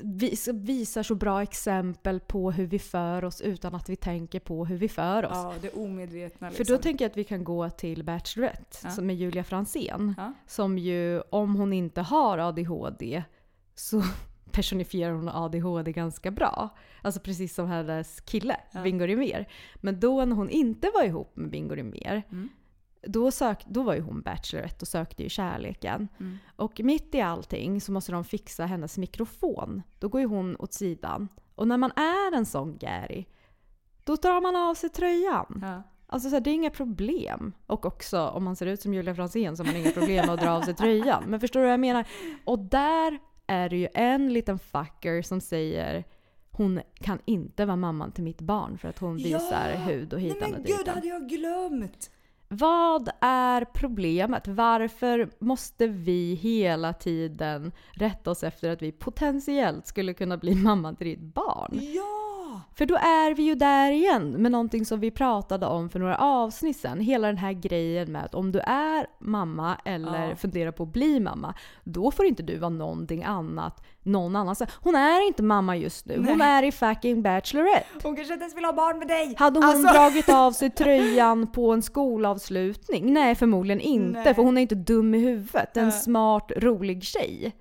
[0.05, 4.64] Vis, visar så bra exempel på hur vi för oss utan att vi tänker på
[4.66, 5.31] hur vi för oss.
[5.35, 6.77] Ja, det omedvetna För liksom.
[6.77, 8.90] då tänker jag att vi kan gå till Bachelorette Ja.
[9.03, 10.14] är Julia Fransén.
[10.16, 10.33] Ja.
[10.46, 13.22] Som ju, om hon inte har ADHD,
[13.74, 14.03] så
[14.53, 16.68] personifierar hon ADHD ganska bra.
[17.03, 18.83] Alltså precis som hennes kille, Ja.
[18.83, 19.48] Bingo Rimér.
[19.77, 22.48] Men då när hon inte var ihop med Bingo Rimér, Mm.
[23.03, 26.09] Då, sök, då var ju hon Bachelorette och sökte ju kärleken.
[26.21, 26.39] Mm.
[26.57, 29.83] Och mitt i allting så måste de fixa hennes mikrofon.
[29.99, 31.29] Då går ju hon åt sidan.
[31.55, 33.25] Och när man är en sån Gary,
[34.05, 35.59] då drar man av sig tröjan.
[35.63, 35.83] Ja.
[36.07, 37.53] Alltså så här, det är inga problem.
[37.67, 40.35] Och också om man ser ut som Julia Franzén så har man inga problem med
[40.35, 41.25] att dra av sig tröjan.
[41.27, 42.09] Men förstår du vad jag menar?
[42.45, 46.05] Och där är det ju en liten fucker som säger
[46.51, 50.29] hon kan inte vara mamman till mitt barn för att hon visar hud och Nej
[50.29, 50.95] hitan men och gud, det ditan.
[50.95, 52.11] hade jag glömt!
[52.49, 54.49] Vad är problemet?
[54.49, 60.95] Varför måste vi hela tiden rätta oss efter att vi potentiellt skulle kunna bli mamma
[60.95, 61.71] till ditt barn?
[61.95, 62.61] Ja!
[62.75, 66.17] För då är vi ju där igen med någonting som vi pratade om för några
[66.17, 67.01] avsnitt sedan.
[67.01, 70.37] Hela den här grejen med att om du är mamma eller Ja.
[70.37, 74.71] funderar på att bli mamma, då får inte du vara någonting annat någon annanstans.
[74.83, 76.25] Hon är inte mamma just nu.
[76.29, 77.87] Hon är i fucking Bachelorette.
[78.03, 79.35] Hon kanske inte ens vill ha barn med dig!
[79.38, 83.12] Hade hon Alltså- dragit av sig tröjan på en skolavslutning?
[83.12, 84.21] Nej, förmodligen inte.
[84.25, 84.35] Nej.
[84.35, 85.77] För hon är inte dum i huvudet.
[85.77, 87.57] En smart, rolig tjej.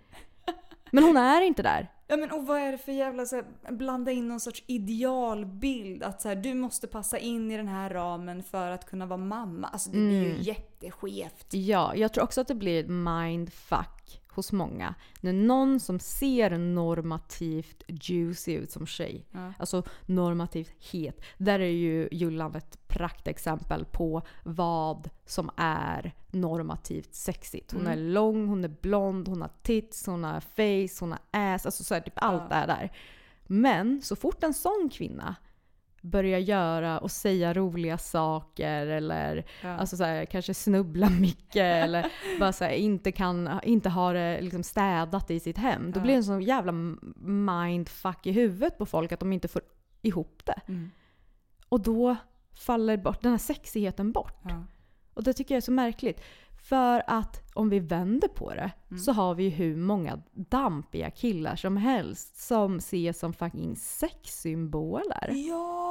[0.91, 1.91] Men hon är inte där.
[2.09, 6.03] Ja men och vad är det för jävla så här, blanda in någon sorts idealbild
[6.03, 9.17] att så här, du måste passa in i den här ramen för att kunna vara
[9.17, 9.67] mamma.
[9.67, 10.41] Alltså det blir ju Mm.
[10.83, 11.53] Jätteskevt.
[11.53, 14.95] Ja, jag tror också att det blir ett mindfuck hos många.
[15.21, 19.53] När någon som ser normativt juicy ut som tjej, Ja.
[19.59, 21.21] alltså normativt het.
[21.37, 27.71] Där är ju Jullan ett praktexempel på vad som är normativt sexigt.
[27.71, 27.93] Hon Mm.
[27.93, 31.19] är lång, hon är blond, hon har tits, hon har face, hon har
[31.55, 32.55] ass, alltså så här, typ allt Ja.
[32.55, 32.91] är där.
[33.47, 35.35] Men så fort en sån kvinna
[36.11, 39.69] börjar göra och säga roliga saker eller Ja.
[39.69, 44.41] Alltså så här, kanske snubbla mycket eller bara så här, inte, kan, inte har det
[44.41, 45.91] liksom städat i sitt hem.
[45.91, 46.03] Då Ja.
[46.03, 46.71] blir det en sån jävla
[47.25, 49.61] mindfuck i huvudet på folk att de inte får
[50.01, 50.61] ihop det.
[50.67, 50.89] Mm.
[51.69, 52.15] Och då
[52.65, 54.41] faller bort, den här sexigheten bort.
[54.43, 54.63] Ja.
[55.13, 56.21] Och det tycker jag är så märkligt.
[56.69, 58.99] För att om vi vänder på det Mm.
[58.99, 65.31] så har vi ju hur många dampiga killar som helst som ses som fucking sexsymboler.
[65.49, 65.86] Ja!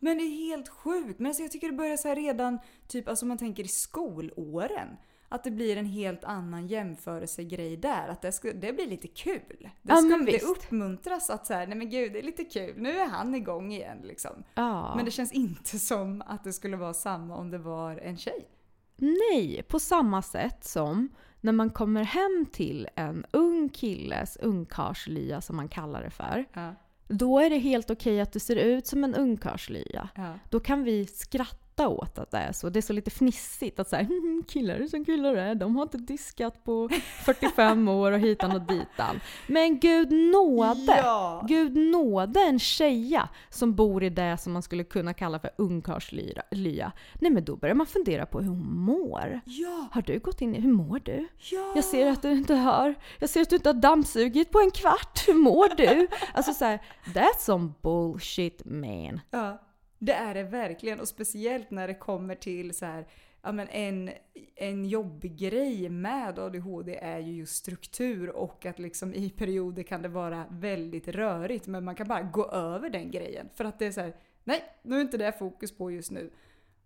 [0.00, 1.18] Men det är helt sjukt.
[1.18, 4.88] Men alltså jag tycker det börjar så här redan, typ alltså man tänker i skolåren.
[5.28, 8.08] Att det blir en helt annan jämförelsegrej där.
[8.08, 9.40] Att det, ska, det blir lite kul.
[9.58, 12.44] Det, Ja, ska, men det uppmuntras att så här, nej men gud det är lite
[12.44, 12.74] kul.
[12.76, 14.44] Nu är han igång igen liksom.
[14.54, 14.96] Ja.
[14.96, 18.48] Men det känns inte som att det skulle vara samma om det var en tjej.
[18.96, 21.08] Nej, på samma sätt som
[21.40, 26.44] när man kommer hem till en ung killes ungkarlslya som man kallar det för.
[26.52, 26.74] Ja.
[27.10, 30.08] Då är det helt okej att du ser ut som en ungkarlslya.
[30.14, 30.38] Ja.
[30.50, 32.68] Då kan vi skratta skratta åt att det är så.
[32.68, 34.08] Det är så lite fnissigt att säga
[34.48, 36.88] killar som killar är, de har inte diskat på
[37.24, 39.20] 45 år och hitan och ditan.
[39.46, 40.96] Men gud nåde!
[40.96, 41.44] Ja.
[41.48, 46.92] Gud nåde en tjeja som bor i det som man skulle kunna kalla för ungkarlslya.
[47.20, 49.40] Nej men då börjar man fundera på hur hon mår.
[49.44, 49.88] Ja.
[49.92, 51.28] Har du gått in i, hur mår du?
[51.38, 51.72] Ja.
[51.74, 54.70] Jag ser att du inte har, jag ser att du inte har dammsugit på en
[54.70, 55.28] kvart.
[55.28, 56.08] Hur mår du?
[56.34, 56.78] Alltså såhär,
[57.14, 59.20] that's some bullshit man.
[59.30, 59.58] Ja,
[60.00, 61.00] det är det verkligen.
[61.00, 63.06] Och speciellt när det kommer till så här,
[63.42, 64.10] ja men en,
[64.56, 70.02] en jobbig grej med ADHD är ju just struktur och att liksom i perioder kan
[70.02, 73.48] det vara väldigt rörigt men man kan bara gå över den grejen.
[73.54, 76.30] För att det är så här, nej, nu är inte det fokus på just nu.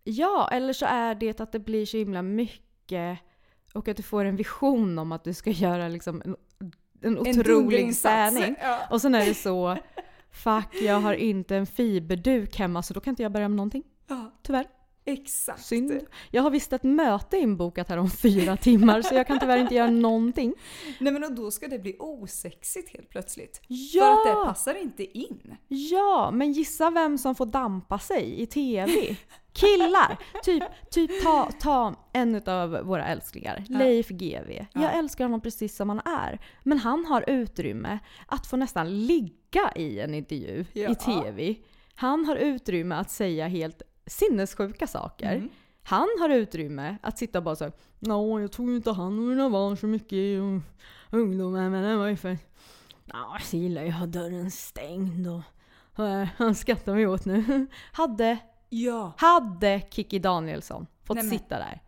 [0.04, 3.18] Ja, eller så är det att det blir så himla mycket
[3.74, 6.36] och att du får en vision om att du ska göra liksom en,
[7.02, 8.36] en otrolig dunderinsats.
[8.36, 8.56] träning.
[8.60, 8.80] Ja.
[8.90, 9.78] Och sen är det så,
[10.34, 13.82] fuck jag har inte en fiberduk hemma så då kan inte jag börja med någonting.
[14.08, 14.66] ja, Tyvärr.
[15.04, 15.64] Exakt.
[15.64, 16.00] Synd.
[16.30, 19.74] Jag har visst ett möte inbokat här om fyra timmar så jag kan tyvärr inte
[19.74, 20.54] göra någonting.
[20.98, 23.60] Nej men och då ska det bli osexigt helt plötsligt.
[23.68, 24.00] Ja!
[24.24, 25.56] För att det passar inte in.
[25.68, 29.16] Ja, men gissa vem som får dampa sig i TV?
[29.52, 30.18] Killar!
[30.42, 33.78] Typ, typ ta, ta en av våra älsklingar, Ja.
[33.78, 34.66] Leif GW.
[34.72, 34.82] Ja.
[34.82, 36.38] Jag älskar honom precis som han är.
[36.62, 40.90] Men han har utrymme att få nästan ligga i en intervju Ja.
[40.90, 41.54] i TV.
[41.94, 45.32] Han har utrymme att säga helt sinnessjuka saker.
[45.36, 45.48] Mm.
[45.82, 49.50] Han har utrymme att sitta och bara så Ja, jag tror inte han och mina
[49.50, 50.60] barn så mycket i
[51.10, 52.38] ungdomen, men det var ju för...
[53.04, 56.04] Ja, jag gillar ju att ha dörren stängd och...
[56.04, 57.66] eh, Han skrattar vi åt nu.
[57.92, 58.38] Hade,
[58.68, 59.12] Ja.
[59.16, 61.82] hade Kiki Danielsson fått Nej, sitta där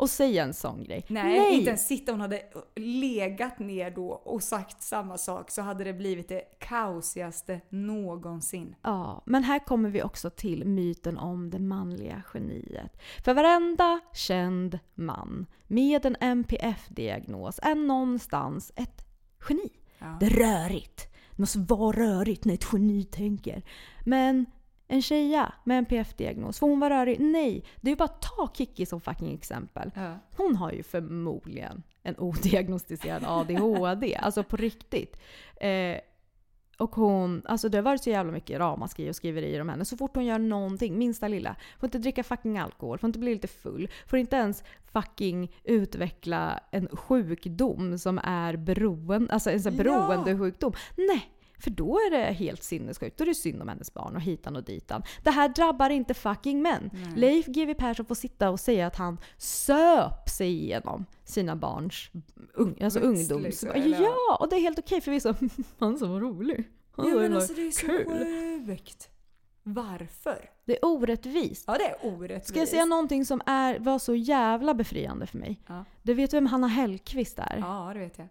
[0.00, 1.04] och säga en sån grej?
[1.08, 2.12] Nej, inte ens sitta.
[2.12, 2.42] Hon hade
[2.76, 8.74] legat ner då och sagt samma sak så hade det blivit det kaosigaste någonsin.
[8.82, 13.00] Ja, men här kommer vi också till myten om det manliga geniet.
[13.24, 19.06] För varenda känd man med en NPF-diagnos är någonstans ett
[19.48, 19.70] geni.
[19.98, 20.16] Ja.
[20.20, 21.12] Det är rörigt.
[21.30, 23.62] Det måste vara rörigt när ett geni tänker.
[24.04, 24.46] Men
[24.90, 27.20] en tjeja med en NPF-diagnos, får hon vara rörig?
[27.20, 27.64] Nej.
[27.80, 29.90] Det är ju bara att ta Kiki som fucking exempel.
[29.94, 30.14] Ja.
[30.36, 34.16] Hon har ju förmodligen en odiagnostiserad ADHD.
[34.20, 35.16] alltså på riktigt.
[35.60, 35.96] Eh,
[36.78, 39.84] och hon, alltså det har varit så jävla mycket ramaskri och skriverier om henne.
[39.84, 41.56] Så fort hon gör någonting, minsta lilla.
[41.78, 43.88] Får inte dricka fucking alkohol, får inte bli lite full.
[44.06, 49.92] Får inte ens fucking utveckla en sjukdom som är beroende, alltså en sån här Ja.
[49.92, 50.72] beroendesjukdom.
[50.96, 51.30] Nej!
[51.60, 53.18] För då är det helt sinnessjukt.
[53.18, 55.02] Då är det synd om hennes barn och hitan och ditan.
[55.22, 56.90] Det här drabbar inte fucking män.
[57.16, 62.10] Leif GW Persson får sitta och säga att han söp sig igenom sina barns
[62.54, 63.62] ung, alltså Uppväxt, ungdoms...
[63.62, 65.34] liksom, ja, och det är helt okej för vi är så
[65.78, 66.68] han som var rolig.
[66.92, 68.66] Han Ja men alltså det är så kul.
[68.66, 69.08] sjukt.
[69.62, 70.50] Varför?
[70.64, 71.64] Det är orättvist.
[71.66, 72.48] Ja det är orättvist.
[72.48, 75.62] Ska jag säga någonting som är, var så jävla befriande för mig?
[75.66, 75.84] Ja.
[76.02, 77.56] Du vet vem Hanna Hellquist är?
[77.60, 78.28] Ja det vet jag.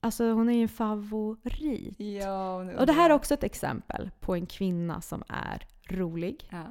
[0.00, 2.00] Alltså hon är ju en favorit.
[2.00, 6.64] Ja, Och det här är också ett exempel på en kvinna som är rolig, Ja,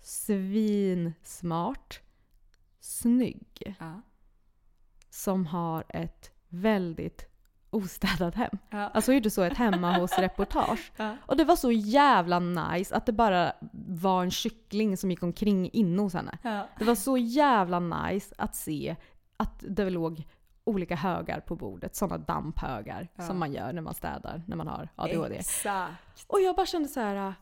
[0.00, 2.00] svinsmart,
[2.80, 4.02] snygg, ja,
[5.10, 7.26] som har ett väldigt
[7.70, 8.58] ostädat hem.
[8.70, 8.88] ja.
[8.88, 10.92] Alltså gjorde så ett hemma hos reportage.
[10.96, 11.16] Ja.
[11.26, 13.52] Och det var så jävla nice att det bara
[13.88, 16.38] var en kyckling som gick omkring inne hos henne.
[16.42, 16.68] ja.
[16.78, 18.96] Det var så jävla nice att se
[19.36, 20.26] att det låg
[20.66, 21.96] olika högar på bordet.
[21.96, 23.26] Sådana damphögar Ja.
[23.26, 25.36] som man gör när man städar när man har ADHD.
[25.36, 26.24] Exakt.
[26.26, 27.34] Och jag bara kände så här.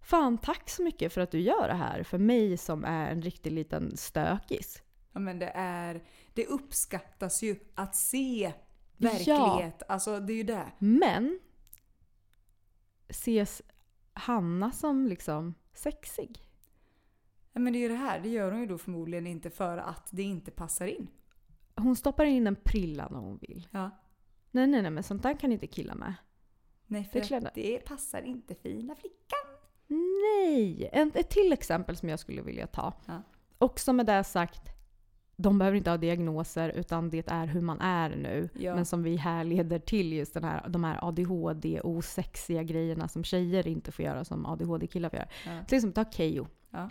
[0.00, 3.22] Fan tack så mycket för att du gör det här för mig som är en
[3.22, 4.82] riktig liten stökis.
[5.12, 6.02] Ja men det är,
[6.34, 8.52] det uppskattas ju att se
[8.96, 9.82] verklighet.
[9.88, 10.66] Alltså det är ju det.
[10.78, 11.40] Men
[13.08, 13.62] ses
[14.12, 16.38] Hanna som liksom sexig?
[17.52, 19.78] Ja, men det är ju det här, det gör hon ju då förmodligen inte för
[19.78, 21.08] att det inte passar in.
[21.76, 23.68] Hon stoppar in en prilla när hon vill.
[23.70, 23.90] Ja.
[24.50, 26.14] Nej nej nej men sånt där kan inte killar med.
[26.86, 29.38] Nej, för att det passar inte fina flickan.
[29.86, 30.88] Nej!
[30.92, 32.92] En, ett till exempel som jag skulle vilja ta.
[33.06, 33.22] Ja.
[33.58, 34.76] Också med det sagt,
[35.36, 38.48] de behöver inte ha diagnoser utan det är hur man är nu.
[38.58, 38.74] Ja.
[38.74, 43.66] Men som vi här leder till just den här, de här ADHD-osexiga grejerna som tjejer
[43.66, 45.28] inte får göra som ADHD-killar får göra.
[45.46, 45.64] Ja.
[45.64, 46.46] Till exempel ta Keyyo.
[46.70, 46.90] Ja.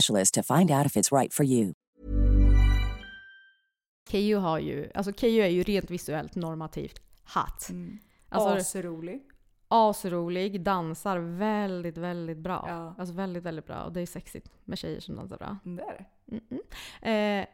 [0.31, 1.73] to find out if it's right for you.
[4.09, 7.69] Keyyo har ju, alltså Keyyo är ju rent visuellt normativt hatt.
[7.69, 7.99] Mm.
[8.29, 9.21] Alltså, Asrolig.
[9.67, 12.65] asrolig, dansar väldigt, väldigt bra.
[12.67, 12.95] Ja.
[12.97, 13.83] Alltså väldigt, väldigt bra.
[13.83, 15.57] Och det är sexigt med tjejer som dansar bra.
[15.63, 16.05] Det är
[16.99, 17.09] det.
[17.11, 17.47] Eh,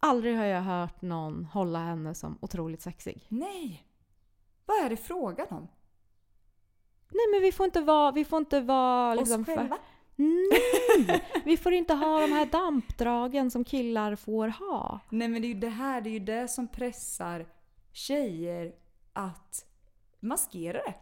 [0.00, 3.26] aldrig har jag hört någon hålla henne som otroligt sexig.
[3.28, 3.86] Nej!
[4.66, 5.68] Vad är det frågan om?
[7.10, 9.78] Nej men vi får inte vara, vi får inte vara liksom, Oss själva?
[10.16, 11.24] Nej!
[11.44, 15.00] Vi får inte ha de här dampdragen som killar får ha.
[15.10, 17.46] Nej men det är ju det här, det är ju det som pressar
[17.92, 18.72] tjejer
[19.12, 19.66] att
[20.20, 20.94] maskera det.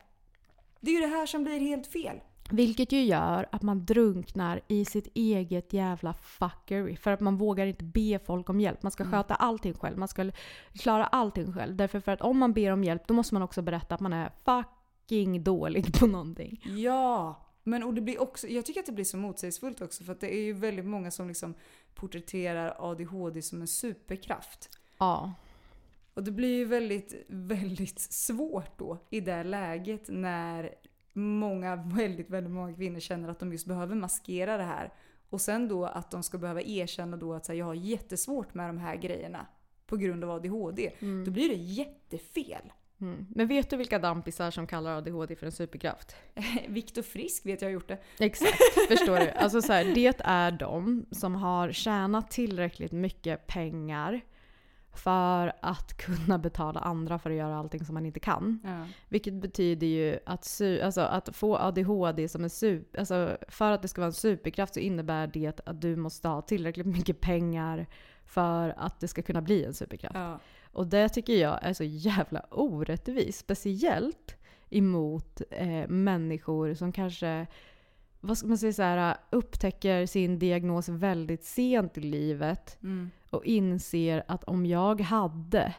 [0.80, 2.20] Det är ju det här som blir helt fel.
[2.50, 6.96] Vilket ju gör att man drunknar i sitt eget jävla fuckery.
[6.96, 8.82] För att man vågar inte be folk om hjälp.
[8.82, 9.98] Man ska sköta allting själv.
[9.98, 10.30] Man ska
[10.72, 11.76] klara allting själv.
[11.76, 14.12] Därför för att om man ber om hjälp då måste man också berätta att man
[14.12, 16.62] är fucking dålig på någonting.
[16.64, 17.43] Ja!
[17.64, 20.20] Men och det blir också, jag tycker att det blir så motsägelsefullt också för att
[20.20, 21.54] det är ju väldigt många som liksom
[21.94, 24.78] porträtterar ADHD som en superkraft.
[24.98, 25.34] Ja.
[26.14, 30.74] Och det blir ju väldigt, väldigt svårt då i det läget när
[31.12, 34.92] många, väldigt, väldigt många kvinnor känner att de just behöver maskera det här.
[35.30, 38.68] Och sen då att de ska behöva erkänna då att här, jag har jättesvårt med
[38.68, 39.46] de här grejerna
[39.86, 40.92] på grund av ADHD.
[41.24, 42.72] Då blir det jättefel.
[43.00, 43.26] Mm.
[43.30, 46.16] Men vet du vilka dampisar som kallar ADHD för en superkraft?
[46.68, 47.98] Viktor Frisk vet jag har gjort det.
[48.18, 49.30] Exakt, förstår du?
[49.30, 54.20] Alltså så här, det är de som har tjänat tillräckligt mycket pengar
[54.96, 58.60] för att kunna betala andra för att göra allting som man inte kan.
[58.64, 58.86] Ja.
[59.08, 63.82] Vilket betyder ju att, su- alltså att få ADHD som en super, alltså för att
[63.82, 67.86] det ska vara en superkraft så innebär det att du måste ha tillräckligt mycket pengar
[68.26, 70.14] för att det ska kunna bli en superkraft.
[70.14, 70.40] Ja.
[70.74, 73.38] Och det tycker jag är så jävla orättvist.
[73.38, 74.36] Speciellt
[74.70, 77.46] emot eh, människor som kanske
[78.20, 83.10] vad ska man säga, så här, upptäcker sin diagnos väldigt sent i livet Mm.
[83.30, 85.74] och inser att om jag hade,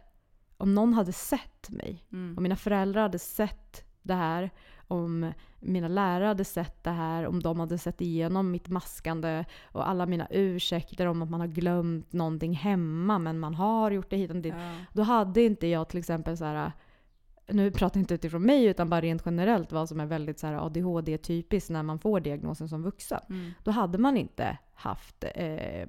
[0.57, 2.37] om någon hade sett mig, Mm.
[2.37, 4.49] om mina föräldrar hade sett det här,
[4.87, 9.89] om mina lärare hade sett det här, om de hade sett igenom mitt maskande och
[9.89, 14.17] alla mina ursäkter om att man har glömt någonting hemma men man har gjort det
[14.17, 14.53] hit och dit.
[14.57, 14.75] Ja.
[14.93, 16.71] Då hade inte jag till exempel så här.
[17.47, 20.47] Nu pratar jag inte utifrån mig utan bara rent generellt vad som är väldigt så
[20.47, 23.19] här ADHD-typiskt när man får diagnosen som vuxen.
[23.29, 23.51] Mm.
[23.63, 25.87] Då hade man inte haft eh,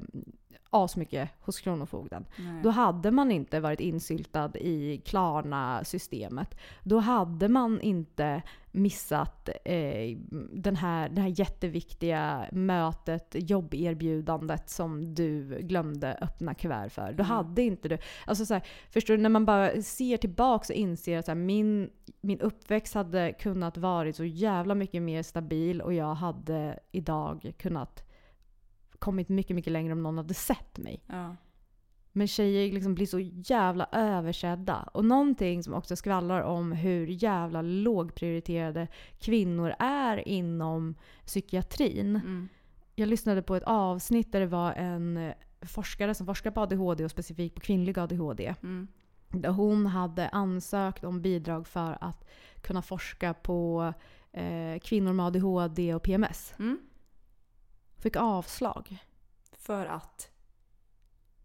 [0.84, 2.26] asmycket hos Kronofogden.
[2.36, 2.62] Nej.
[2.62, 6.58] Då hade man inte varit insyltad i Klarna-systemet.
[6.82, 10.16] Då hade man inte missat eh,
[10.52, 17.12] den här, det här jätteviktiga mötet, jobberbjudandet som du glömde öppna kuvert för.
[17.12, 17.26] Då Mm.
[17.26, 17.98] hade inte du...
[18.26, 21.90] Alltså så här, förstår du, när man bara ser tillbaka och inser att här, min,
[22.20, 28.05] min uppväxt hade kunnat varit så jävla mycket mer stabil och jag hade idag kunnat
[28.98, 31.02] kommit mycket, mycket längre om någon hade sett mig.
[31.06, 31.36] Ja.
[32.16, 34.88] Men tjejer liksom blir så jävla översedda.
[34.92, 40.94] Och någonting som också skvallrar om hur jävla lågprioriterade kvinnor är inom
[41.26, 42.16] psykiatrin.
[42.16, 42.48] Mm.
[42.94, 47.04] Jag lyssnade på ett avsnitt där det var en eh, forskare som forskar på ADHD
[47.04, 48.54] och specifikt på kvinnlig ADHD.
[48.62, 48.88] Mm.
[49.28, 52.28] Där hon hade ansökt om bidrag för att
[52.60, 53.92] kunna forska på
[54.32, 56.54] eh, kvinnor med ADHD och PMS.
[56.58, 56.78] Mm.
[57.98, 58.98] Fick avslag.
[59.58, 60.28] För att?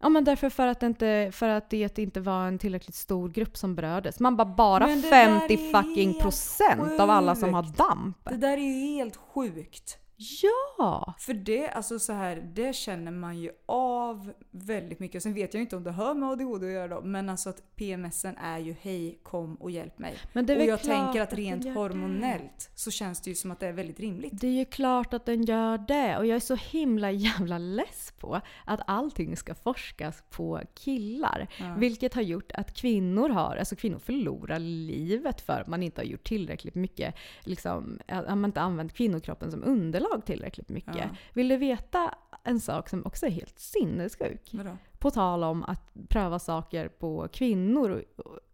[0.00, 3.28] Ja men därför för att, det inte, för att det inte var en tillräckligt stor
[3.28, 4.20] grupp som berördes.
[4.20, 7.78] Man bara, bara Men det där 50 är fucking procent av alla som har sjukt.
[7.78, 8.16] damp.
[8.24, 9.98] Det där är ju helt sjukt.
[10.42, 11.14] Ja!
[11.18, 15.22] För det, alltså så här, det känner man ju av väldigt mycket.
[15.22, 17.76] Sen vet jag inte om det har med ADHD att göra då, men alltså att
[17.76, 20.14] PMSen är ju hej, kom och hjälp mig.
[20.32, 23.50] Men det är och jag tänker att rent gör hormonellt så känns det ju som
[23.50, 24.40] att det är väldigt rimligt.
[24.40, 26.18] Det är ju klart att den gör det.
[26.18, 31.48] Och jag är så himla jävla less på att allting ska forskas på killar.
[31.78, 36.06] Vilket har gjort att kvinnor har, alltså kvinnor förlorar livet för att man inte har
[36.06, 40.96] gjort tillräckligt mycket, liksom, att man inte använt kvinnokroppen som underlag tillräckligt mycket.
[40.96, 41.08] Ja.
[41.32, 44.50] Vill du veta en sak som också är helt sinnessjuk?
[44.52, 44.76] Vadå?
[44.98, 48.04] På tal om att pröva saker på kvinnor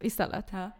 [0.01, 0.47] istället.
[0.53, 0.71] Ja.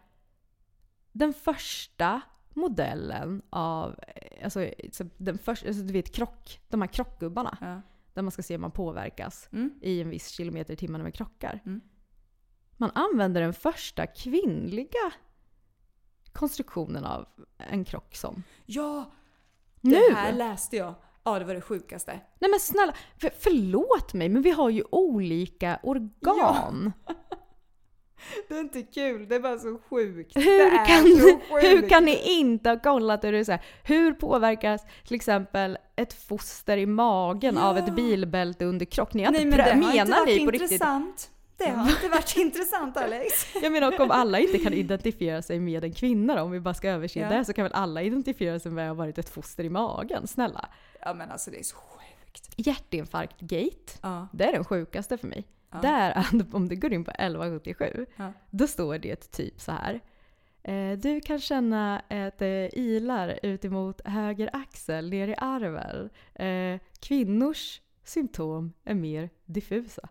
[1.11, 2.21] Den första
[2.53, 7.57] modellen av, eh, alltså, så den första, alltså du vet krock, de här krockgubbarna.
[7.61, 7.81] Ja.
[8.13, 9.79] Där man ska se om man påverkas Mm.
[9.81, 11.59] i en viss kilometer i timmen när man krockar.
[11.65, 11.81] Mm.
[12.77, 15.11] Man använder den första kvinnliga
[16.31, 17.25] konstruktionen av
[17.57, 18.43] en krock som.
[18.65, 19.11] ja,
[19.81, 20.13] det Nu!
[20.15, 20.93] här läste jag.
[21.23, 22.11] Ja, det var det sjukaste.
[22.39, 26.93] Nej men snälla, för, förlåt mig men vi har ju olika organ.
[28.47, 30.33] Det är inte kul, det är bara så sjukt.
[30.33, 31.63] det Hur kan, så sjukt.
[31.65, 35.77] hur kan ni inte ha kollat hur det är så här, Hur påverkas till exempel
[35.95, 37.83] ett foster i magen av Ja.
[37.83, 39.13] ett bilbälte under krock?
[39.13, 40.79] Ni har Nej inte men det har inte varit ni på riktigt?
[41.59, 43.55] Det har inte varit intressant Alex.
[43.63, 46.59] Jag menar och om alla inte kan identifiera sig med en kvinna då, om vi
[46.59, 47.29] bara ska överse Ja.
[47.29, 50.27] det så kan väl alla identifiera sig med att ha varit ett foster i magen?
[50.27, 50.69] Snälla.
[51.01, 52.53] Ja men alltså det är så sjukt.
[52.57, 54.27] Hjärtinfarkt-gate, Ja.
[54.33, 55.47] det är den sjukaste för mig.
[55.71, 55.77] Ja.
[55.81, 58.33] Där, om du går in på 1177, Ja.
[58.49, 59.99] då står det typ så här.
[60.63, 66.09] Eh, Du kan känna att det ilar ut emot höger axel ner i arvel.
[66.35, 70.09] Eh, Kvinnors symptom är mer diffusa.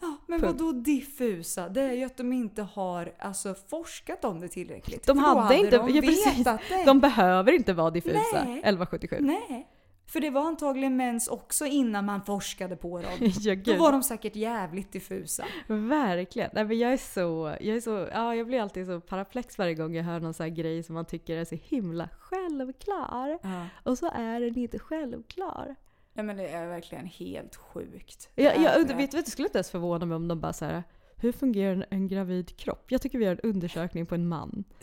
[0.00, 0.60] Ja, men Punkt.
[0.60, 1.68] vadå diffusa?
[1.68, 5.06] Det är ju att de inte har alltså, forskat om det tillräckligt.
[5.06, 6.46] De då hade inte, de ja, precis,
[6.86, 8.44] de behöver inte vara diffusa.
[8.44, 8.58] Nej.
[8.58, 9.16] 1177.
[9.20, 9.68] Nej.
[10.08, 13.12] För det var antagligen mens också innan man forskade på dem.
[13.40, 15.44] Ja, Då var de säkert jävligt diffusa.
[15.66, 16.50] Verkligen.
[16.52, 19.74] Nej, men jag är så, jag är så, ja jag blir alltid så paraplex varje
[19.74, 23.38] gång jag hör någon sån här grej som man tycker är så himla självklar.
[23.42, 23.66] Ja.
[23.82, 25.76] Och så är den inte självklar.
[26.16, 28.28] Ja men det är verkligen helt sjukt.
[28.34, 30.82] Jag, jag, vet, vet, det skulle inte ens förvåna mig om de bara så här.
[31.16, 32.84] Hur fungerar en, en gravid kropp?
[32.88, 34.64] Jag tycker vi gör en undersökning på en man.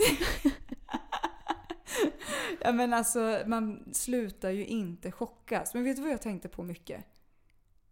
[2.64, 5.74] Ja men alltså man slutar ju inte chockas.
[5.74, 7.06] Men vet du vad jag tänkte på mycket?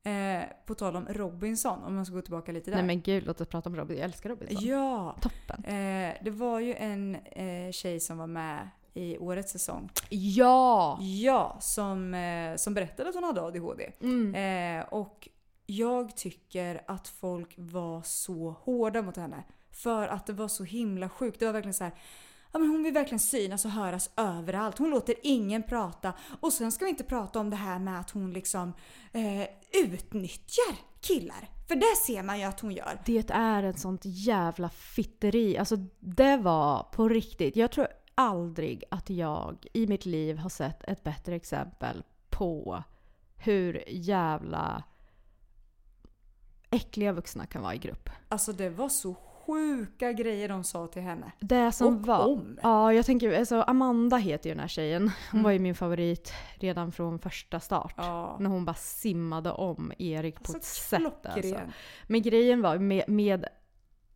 [0.03, 2.77] Eh, på tal om Robinson, om man ska gå tillbaka lite där.
[2.77, 3.97] Nej men gud, låt oss prata om Robin.
[3.97, 4.67] Jag älskar Robinson.
[4.67, 5.17] Ja!
[5.21, 5.65] Toppen.
[5.65, 9.89] Eh, det var ju en eh, tjej som var med i årets säsong.
[10.09, 10.97] Ja!
[11.01, 13.91] Ja, som, eh, som berättade att hon hade ADHD.
[14.01, 14.35] Mm.
[14.79, 15.29] Eh, och
[15.65, 19.43] jag tycker att folk var så hårda mot henne.
[19.71, 21.39] För att det var så himla sjukt.
[21.39, 21.93] Det var verkligen så här.
[22.51, 24.77] Ja, men hon vill verkligen synas och höras överallt.
[24.77, 26.13] Hon låter ingen prata.
[26.39, 28.73] Och sen ska vi inte prata om det här med att hon liksom
[29.11, 29.47] eh,
[29.83, 31.49] utnyttjar killar.
[31.67, 33.01] För det ser man ju att hon gör.
[33.05, 35.57] Det är ett sånt jävla fitteri.
[35.57, 37.55] Alltså det var på riktigt.
[37.55, 42.83] Jag tror aldrig att jag i mitt liv har sett ett bättre exempel på
[43.37, 44.83] hur jävla
[46.69, 48.09] äckliga vuxna kan vara i grupp.
[48.29, 51.31] Alltså det var så sjuka grejer de sa till henne.
[51.39, 52.27] Det som Och var...
[52.27, 52.59] om.
[52.63, 55.01] Ja, jag tänker, alltså Amanda heter ju den här tjejen.
[55.31, 55.43] Hon Mm.
[55.43, 57.93] var ju min favorit redan från första start.
[57.97, 58.37] Ja.
[58.39, 61.59] När hon bara simmade om Erik på Alltså ett sätt alltså.
[62.07, 63.45] Men grejen var med, med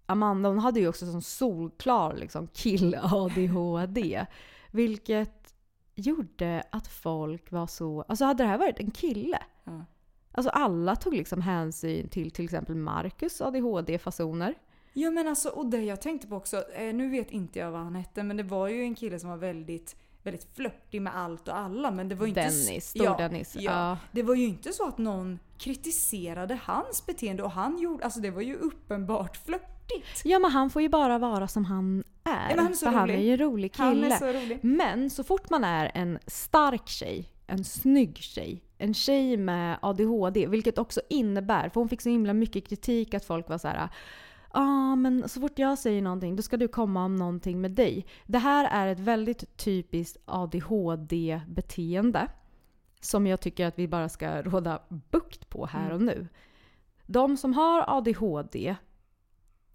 [0.05, 4.25] Amanda, hon hade ju också sån solklar liksom kill-ADHD.
[4.71, 5.53] Vilket
[5.95, 8.01] gjorde att folk var så...
[8.07, 9.85] Alltså hade det här varit en kille Ja.
[10.31, 14.53] Alltså alla tog liksom hänsyn till till exempel Marcus ADHD-fasoner.
[14.93, 17.81] Ja men alltså, och det jag tänkte på också, eh, nu vet inte jag vad
[17.81, 21.47] han hette, men det var ju en kille som var väldigt, väldigt flörtig med allt
[21.47, 21.91] och alla.
[21.91, 22.41] Men det var ju inte...
[22.41, 23.55] Dennis, Stor-Dennis.
[23.55, 23.97] Ja, Ja.
[24.11, 28.31] Det var ju inte så att någon kritiserade hans beteende och han gjorde, alltså det
[28.31, 29.37] var ju uppenbart
[29.87, 30.21] flörtigt.
[30.25, 32.49] Ja men han får ju bara vara som han är.
[32.49, 33.25] men han är så för han är rolig.
[33.25, 34.19] ju en rolig kille.
[34.19, 34.59] Så rolig.
[34.61, 40.47] Men så fort man är en stark tjej, en snygg tjej, en tjej med ADHD,
[40.47, 43.89] vilket också innebär, för hon fick så himla mycket kritik att folk var så här.
[44.53, 47.71] Ja ah, men så fort jag säger någonting då ska du komma om någonting med
[47.71, 48.05] dig.
[48.25, 52.27] Det här är ett väldigt typiskt ADHD-beteende.
[53.01, 56.27] Som jag tycker att vi bara ska råda bukt på här och nu.
[57.05, 58.75] De som har ADHD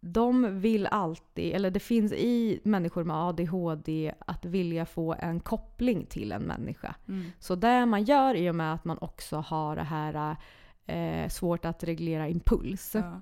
[0.00, 6.06] de vill alltid, eller det finns i människor med ADHD att vilja få en koppling
[6.06, 6.94] till en människa.
[7.08, 7.32] Mm.
[7.38, 10.36] Så det man gör i och med att man också har det här
[10.86, 13.20] eh, svårt att reglera impuls, Ja.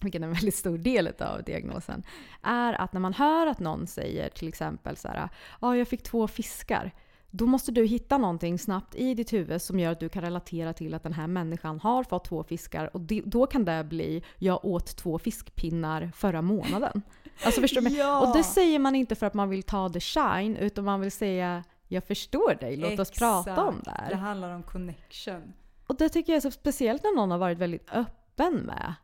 [0.00, 2.02] vilket är en väldigt stor del av diagnosen,
[2.42, 5.28] är att när man hör att någon säger till exempel så här,
[5.60, 6.92] ja jag fick två fiskar.
[7.30, 10.72] Då måste du hitta någonting snabbt i ditt huvud som gör att du kan relatera
[10.72, 14.22] till att den här människan har fått två fiskar och det, då kan det bli
[14.38, 17.02] “jag åt två fiskpinnar förra månaden”.
[17.44, 17.88] Alltså förstår du?
[17.96, 18.20] Ja.
[18.28, 21.12] Och det säger man inte för att man vill ta the shine utan man vill
[21.12, 24.14] säga “jag förstår dig, låt oss prata om det Det här”.
[24.14, 25.52] handlar om connection.
[25.86, 28.94] Och det tycker jag är så speciellt när någon har varit väldigt öppen med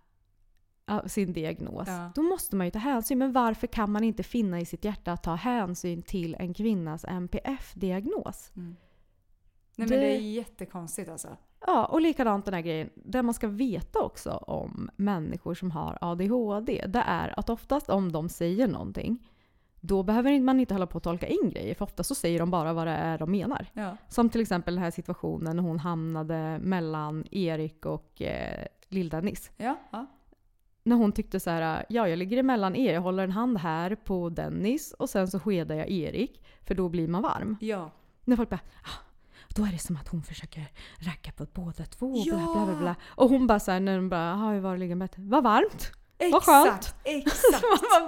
[1.06, 1.88] sin diagnos.
[1.88, 2.10] Ja.
[2.14, 3.18] Då måste man ju ta hänsyn.
[3.18, 7.04] Men varför kan man inte finna i sitt hjärta att ta hänsyn till en kvinnas
[7.04, 8.52] NPF-diagnos?
[8.56, 8.76] Mm.
[9.76, 11.36] Nej Det- men det är jättekonstigt alltså.
[11.66, 12.90] Ja, och likadant den här grejen.
[12.94, 18.12] Det man ska veta också om människor som har ADHD, det är att oftast om
[18.12, 19.26] de säger någonting,
[19.80, 22.50] då behöver man inte hålla på att tolka in grejer, för ofta så säger de
[22.50, 23.66] bara vad det är de menar.
[23.72, 23.96] Ja.
[24.08, 29.50] Som till exempel den här situationen när hon hamnade mellan Erik och eh, Lill-Dennis.
[29.56, 30.06] Ja, ja.
[30.86, 33.94] När hon tyckte så här, ja jag ligger emellan er, jag håller en hand här
[33.94, 37.56] på Dennis och sen så skedar jag Erik, för då blir man varm.
[37.60, 37.90] ja.
[38.26, 39.00] När folk bara ah,
[39.56, 40.62] då är det som att hon försöker
[40.98, 42.12] racka på båda två.
[42.12, 42.52] Bla, Ja!
[42.54, 42.94] bla, bla, bla.
[43.06, 45.92] Och hon bara såhär, när de bara “Har vi varit ligga bättre?” Vad varmt!
[46.18, 46.94] Vad Exakt, skönt.
[47.04, 47.64] exakt.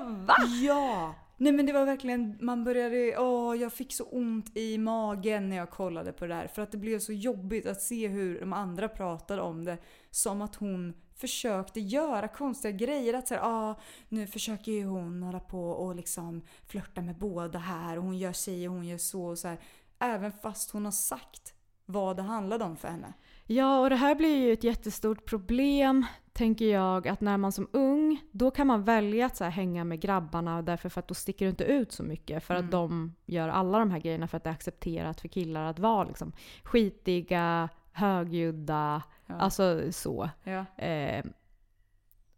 [0.27, 0.35] Va?
[0.63, 1.15] Ja!
[1.37, 5.57] Nej men det var verkligen, man började, åh jag fick så ont i magen när
[5.57, 6.47] jag kollade på det där.
[6.47, 9.79] För att det blev så jobbigt att se hur de andra pratade om det.
[10.11, 13.15] Som att hon försökte göra konstiga grejer.
[13.15, 13.75] Att säga, ah,
[14.09, 17.99] nu försöker ju hon hålla på och liksom flörta med båda här.
[17.99, 19.25] Och hon gör si och hon gör så.
[19.27, 19.59] Och så här.
[19.99, 21.53] Även fast hon har sagt
[21.87, 23.13] vad det handlade om för henne.
[23.47, 27.69] Ja, och det här blir ju ett jättestort problem, tänker jag, att när man som
[27.73, 31.15] ung, då kan man välja att så här, hänga med grabbarna därför för att då
[31.15, 32.45] sticker du inte ut så mycket.
[32.45, 32.65] För Mm.
[32.65, 35.79] att de gör alla de här grejerna för att det är accepterat för killar att
[35.79, 36.33] vara liksom
[36.65, 39.35] skitiga, högljudda, Ja.
[39.35, 40.31] alltså så.
[40.45, 40.85] Ja.
[40.85, 41.25] Eh,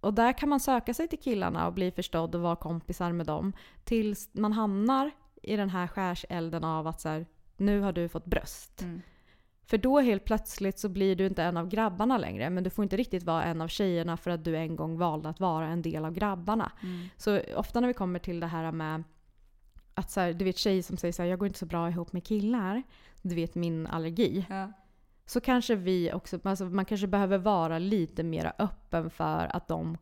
[0.00, 3.26] och där kan man söka sig till killarna och bli förstådd och vara kompisar med
[3.26, 3.52] dem.
[3.84, 5.10] Tills man hamnar
[5.42, 7.26] i den här skärselden av att så här,
[7.56, 8.82] nu har du fått bröst.
[8.82, 9.02] Mm.
[9.66, 12.50] För då helt plötsligt så blir du inte en av grabbarna längre.
[12.50, 15.28] Men du får inte riktigt vara en av tjejerna för att du en gång valde
[15.28, 16.72] att vara en del av grabbarna.
[16.82, 17.08] Mm.
[17.16, 19.02] Så ofta när vi kommer till det här med
[19.94, 21.88] att så här, du vet tjejer som säger så här, jag går inte så bra
[21.88, 22.82] ihop med killar.
[23.22, 24.46] Du vet min allergi.
[24.48, 24.72] Ja.
[25.28, 29.98] Så kanske vi också, alltså man kanske behöver vara lite mer öppen för att de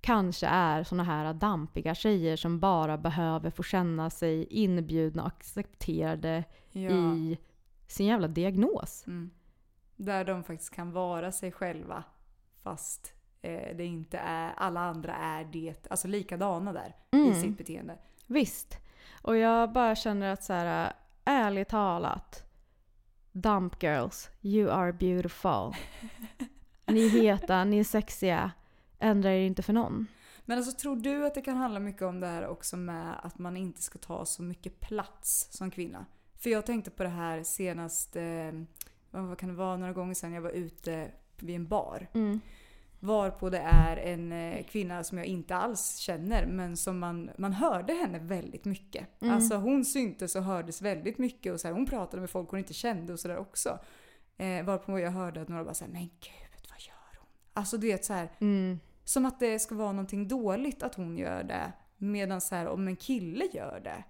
[0.00, 6.44] kanske är såna här dampiga tjejer som bara behöver få känna sig inbjudna och accepterade
[6.72, 6.90] Ja.
[6.90, 7.38] i
[7.86, 9.04] sin jävla diagnos.
[9.06, 9.30] Mm.
[9.96, 12.04] Där de faktiskt kan vara sig själva
[12.62, 17.34] fast eh, det inte är, alla andra är det, alltså likadana där i Mm.
[17.34, 17.98] sitt beteende.
[18.26, 18.78] Visst.
[19.22, 20.92] Och jag bara känner att så här,
[21.24, 22.43] ärligt talat.
[23.36, 25.74] Dump girls, you are beautiful.
[26.86, 28.50] Ni är heta, ni är sexiga.
[28.98, 30.06] Ändra er inte för någon.
[30.44, 33.38] Men alltså tror du att det kan handla mycket om det här också med att
[33.38, 36.06] man inte ska ta så mycket plats som kvinna?
[36.34, 38.52] För jag tänkte på det här senast, eh,
[39.10, 42.08] vad vad kan det vara, några gånger sedan jag var ute vid en bar.
[42.14, 42.40] Mm.
[43.04, 47.52] Varpå det är en eh, kvinna som jag inte alls känner men som man, man
[47.52, 49.22] hörde henne väldigt mycket.
[49.22, 49.34] Mm.
[49.34, 52.58] Alltså hon syntes och hördes väldigt mycket och så här, hon pratade med folk hon
[52.58, 53.78] inte kände och sådär också.
[54.36, 57.28] Eh, varpå jag hörde att några bara såhär, men gud vad gör hon?
[57.52, 58.80] Alltså du vet så här, Mm.
[59.04, 61.72] som att det ska vara någonting dåligt att hon gör det.
[61.96, 64.04] Medan så här, om en kille gör det,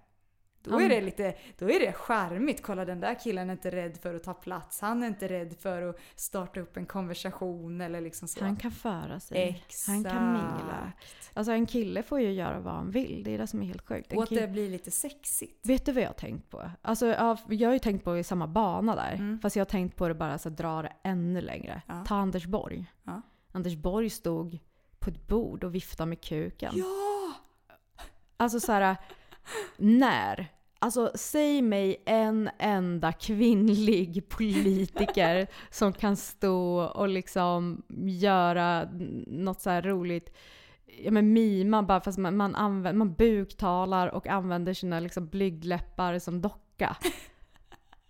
[0.65, 2.63] då är det lite då är det charmigt.
[2.63, 4.81] Kolla den där killen är inte rädd för att ta plats.
[4.81, 8.43] Han är inte rädd för att starta upp en konversation eller liksom så.
[8.45, 9.37] Han kan föra sig.
[9.65, 9.87] Exakt.
[9.87, 10.91] Han kan mingla.
[11.33, 13.21] Alltså en kille får ju göra vad han vill.
[13.25, 14.11] Det är det som är helt sjukt.
[14.11, 15.65] En Och att kille- det blir lite sexigt.
[15.67, 16.71] Vet du vad jag har tänkt på?
[16.81, 19.13] Alltså, ja, jag har ju tänkt på i samma bana där.
[19.13, 19.39] Mm.
[19.39, 21.81] Fast jag har tänkt på det bara så att dra det ännu längre.
[21.87, 22.03] Ja.
[22.07, 22.85] Ta Anders Borg.
[23.03, 23.21] Ja.
[23.51, 24.59] Anders Borg stod
[24.99, 26.73] på ett bord och viftade med kuken.
[26.75, 27.33] Ja!
[28.37, 28.95] Alltså så här,
[29.77, 30.47] när?
[30.85, 38.89] Alltså säg mig en enda kvinnlig politiker som kan stå och liksom göra
[39.27, 40.35] något så här roligt.
[41.03, 46.19] Ja men mima bara fast man, man, använder, man buktalar och använder sina liksom blygdläppar
[46.19, 46.97] som docka.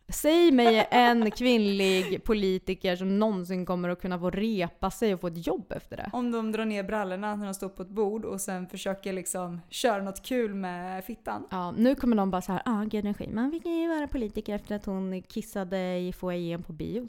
[0.07, 5.27] Säg mig en kvinnlig politiker som någonsin kommer att kunna få repa sig och få
[5.27, 6.09] ett jobb efter det.
[6.13, 9.61] Om de drar ner brallorna när de står på ett bord och sen försöker liksom
[9.69, 11.47] köra något kul med fittan.
[11.51, 14.55] Ja, nu kommer de bara så här, ja ah, Gudrun Schyman fick ju vara politiker
[14.55, 17.07] efter att hon kissade i foajén på bio.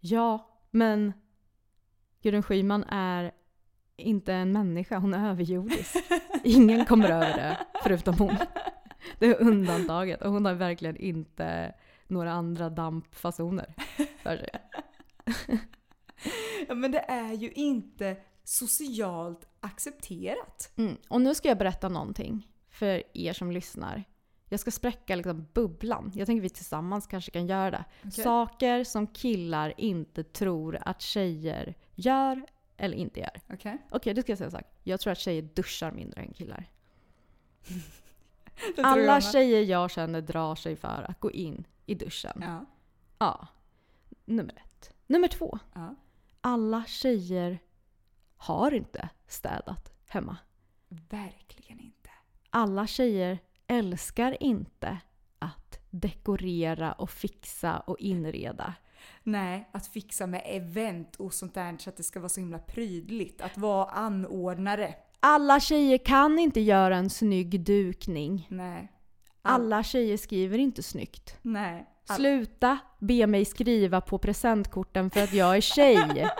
[0.00, 1.12] Ja, men
[2.22, 3.32] Gudrun Schyman är
[3.96, 5.96] inte en människa, hon är överjordisk.
[6.44, 8.36] Ingen kommer över det, förutom hon.
[9.18, 11.74] Det är undantaget och hon har verkligen inte
[12.12, 13.74] några andra dampfasoner.
[16.68, 20.72] Ja, men det är ju inte socialt accepterat.
[20.76, 20.96] Mm.
[21.08, 24.04] Och nu ska jag berätta någonting för er som lyssnar.
[24.48, 26.12] Jag ska spräcka liksom bubblan.
[26.14, 27.84] Jag tänker vi tillsammans kanske kan göra det.
[27.98, 28.24] Okej.
[28.24, 32.42] Saker som killar inte tror att tjejer gör
[32.76, 33.40] eller inte gör.
[33.52, 33.78] Okej?
[33.90, 34.64] Okej, det ska jag säga en sak.
[34.82, 36.64] Jag tror att tjejer duschar mindre än killar.
[38.82, 42.38] Alla tjejer jag känner drar sig för att gå in i duschen.
[42.40, 42.66] Ja.
[43.18, 43.48] Ja.
[44.24, 44.90] Nummer ett.
[45.06, 45.58] Nummer två.
[45.74, 45.94] ja.
[46.40, 47.58] Alla tjejer
[48.36, 50.36] har inte städat hemma.
[50.88, 52.10] Verkligen inte.
[52.50, 54.98] Alla tjejer älskar inte
[55.38, 58.74] att dekorera och fixa och inreda.
[59.22, 62.58] Nej, att fixa med event och sånt där så att det ska vara så himla
[62.58, 63.40] prydligt.
[63.40, 64.94] Att vara anordnare.
[65.20, 68.46] Alla tjejer kan inte göra en snygg dukning.
[68.50, 68.91] Nej.
[69.42, 71.36] Alla tjejer skriver inte snyggt.
[71.42, 71.86] Nej.
[72.06, 76.28] All- Sluta be mig skriva på presentkorten för att jag är tjej.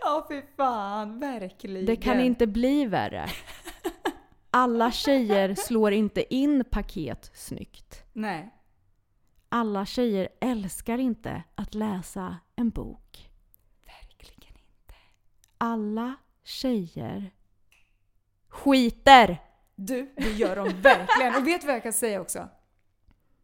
[0.00, 1.20] Ja, fy fan.
[1.20, 1.86] Verkligen.
[1.86, 3.28] Det kan inte bli värre.
[4.50, 8.04] Alla tjejer slår inte in paket snyggt.
[8.12, 8.54] Nej.
[9.48, 13.30] Alla tjejer älskar inte att läsa en bok.
[13.86, 14.94] Verkligen inte.
[15.58, 16.14] Alla
[16.44, 17.30] tjejer
[18.48, 19.38] skiter.
[19.86, 21.34] Du, det gör de verkligen.
[21.34, 22.38] Och vet du vad jag kan säga också?
[22.38, 22.48] Vet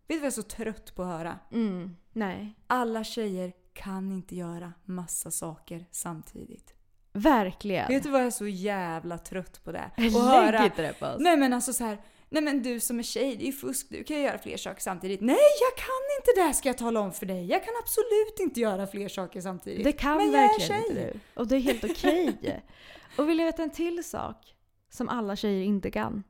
[0.08, 1.38] du vad jag är så trött på att höra?
[1.52, 2.54] Mm, nej.
[2.66, 6.74] Alla tjejer kan inte göra massa saker samtidigt.
[7.12, 7.88] Verkligen.
[7.88, 9.90] Vet du vad jag är så jävla trött på det?
[9.96, 10.64] Lägg Att höra.
[10.64, 11.16] inte det på oss.
[11.20, 11.98] Nej men alltså så här.
[12.28, 13.86] Nej men du som är tjej, det är ju fusk.
[13.90, 15.20] Du kan ju göra fler saker samtidigt.
[15.20, 17.46] Nej, jag kan inte det ska jag tala om för dig.
[17.46, 19.84] Jag kan absolut inte göra fler saker samtidigt.
[19.84, 21.12] Det kan men jag är verkligen inte tjej.
[21.12, 21.40] du.
[21.40, 22.62] Och det är helt okej.
[23.16, 24.54] och vill du veta en till sak
[24.90, 26.24] som alla tjejer inte kan?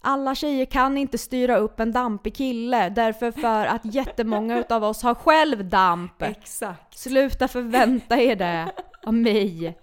[0.00, 5.02] Alla tjejer kan inte styra upp en dampig kille därför för att jättemånga utav oss
[5.02, 6.22] har själv damp.
[6.22, 6.98] Exakt.
[6.98, 8.72] Sluta förvänta er det
[9.06, 9.78] av mig.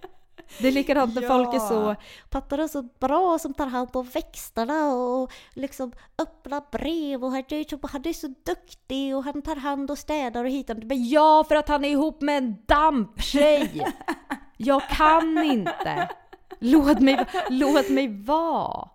[0.60, 1.28] Det är likadant när Ja.
[1.28, 1.96] folk är så
[2.30, 7.40] Pappa är så bra som tar hand om växterna och liksom öppnar brev och han
[7.40, 10.76] är, så, han är så duktig och han tar hand och städar och hittar.
[10.76, 13.86] Men ja, för att han är ihop med en damptjej!
[14.58, 16.10] Jag kan inte!
[16.60, 18.90] Låt mig, låt mig vara!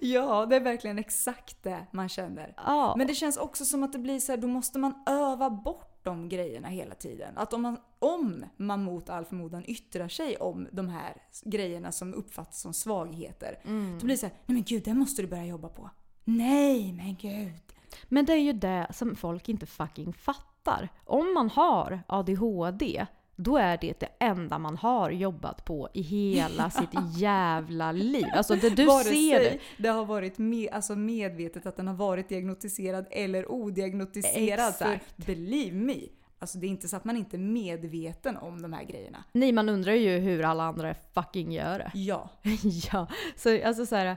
[0.00, 2.54] Ja, det är verkligen exakt det man känner.
[2.56, 2.94] Ja.
[2.96, 6.04] Men det känns också som att det blir så här, då måste man öva bort
[6.04, 7.38] de grejerna hela tiden.
[7.38, 12.14] Att om man, om man mot all förmodan yttrar sig om de här grejerna som
[12.14, 13.58] uppfattas som svagheter.
[14.00, 15.90] Då blir det så här, nej men gud, det måste du börja jobba på.
[16.24, 17.62] Nej, men gud.
[18.08, 20.88] Men det är ju det som folk inte fucking fattar.
[21.04, 23.06] Om man har ADHD,
[23.36, 28.26] då är det det enda man har jobbat på i hela sitt jävla liv.
[28.34, 29.82] Alltså det du Vare ser sig det.
[29.82, 34.68] det har varit med, alltså medvetet att den har varit diagnostiserad eller odiagnostiserad.
[34.68, 35.04] Exakt.
[35.16, 36.00] För believe me,
[36.38, 39.24] alltså det är inte så att man inte är medveten om de här grejerna.
[39.32, 41.90] Nej, man undrar ju hur alla andra fucking gör det.
[41.94, 42.30] Ja.
[42.92, 43.06] ja,
[43.36, 44.16] så alltså så här.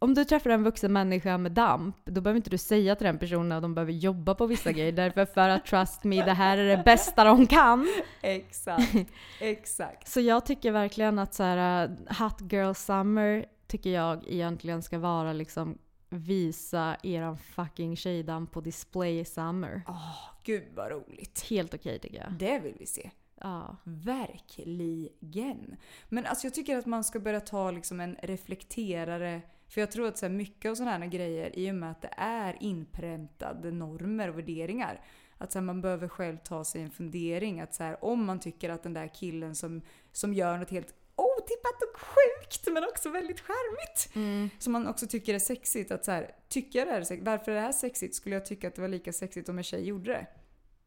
[0.00, 3.18] Om du träffar en vuxen människa med damp, då behöver inte du säga till den
[3.18, 4.92] personen att de behöver jobba på vissa grejer.
[4.92, 7.88] Därför för att trust me, det här är det bästa de kan.
[8.22, 8.94] Exakt.
[9.40, 10.08] Exakt.
[10.08, 14.98] Så jag tycker verkligen att så här, uh, Hot Girl Summer tycker jag egentligen ska
[14.98, 15.78] vara liksom
[16.10, 19.82] visa eran fucking tjejdamp på display summer.
[19.88, 21.46] Åh, gud vad roligt.
[21.50, 22.32] Helt okej tycker jag.
[22.32, 23.10] Det vill vi se.
[23.40, 23.76] Ja.
[23.84, 25.76] Verkligen.
[26.08, 29.42] Men alltså jag tycker att man ska börja ta liksom en reflekterare.
[29.68, 32.02] För jag tror att så här mycket av sådana här grejer, i och med att
[32.02, 35.00] det är inpräntade normer och värderingar.
[35.38, 37.60] Att så här, man behöver själv ta sig en fundering.
[37.60, 40.94] Att så här, om man tycker att den där killen som, som gör något helt
[41.16, 44.14] otippat och sjukt men också väldigt charmigt.
[44.58, 45.90] Som man också tycker är sexigt.
[45.90, 47.26] Att så här, tycker jag det här är sexigt?
[47.26, 48.14] Varför är det här sexigt?
[48.14, 50.26] Skulle jag tycka att det var lika sexigt om en tjej gjorde det?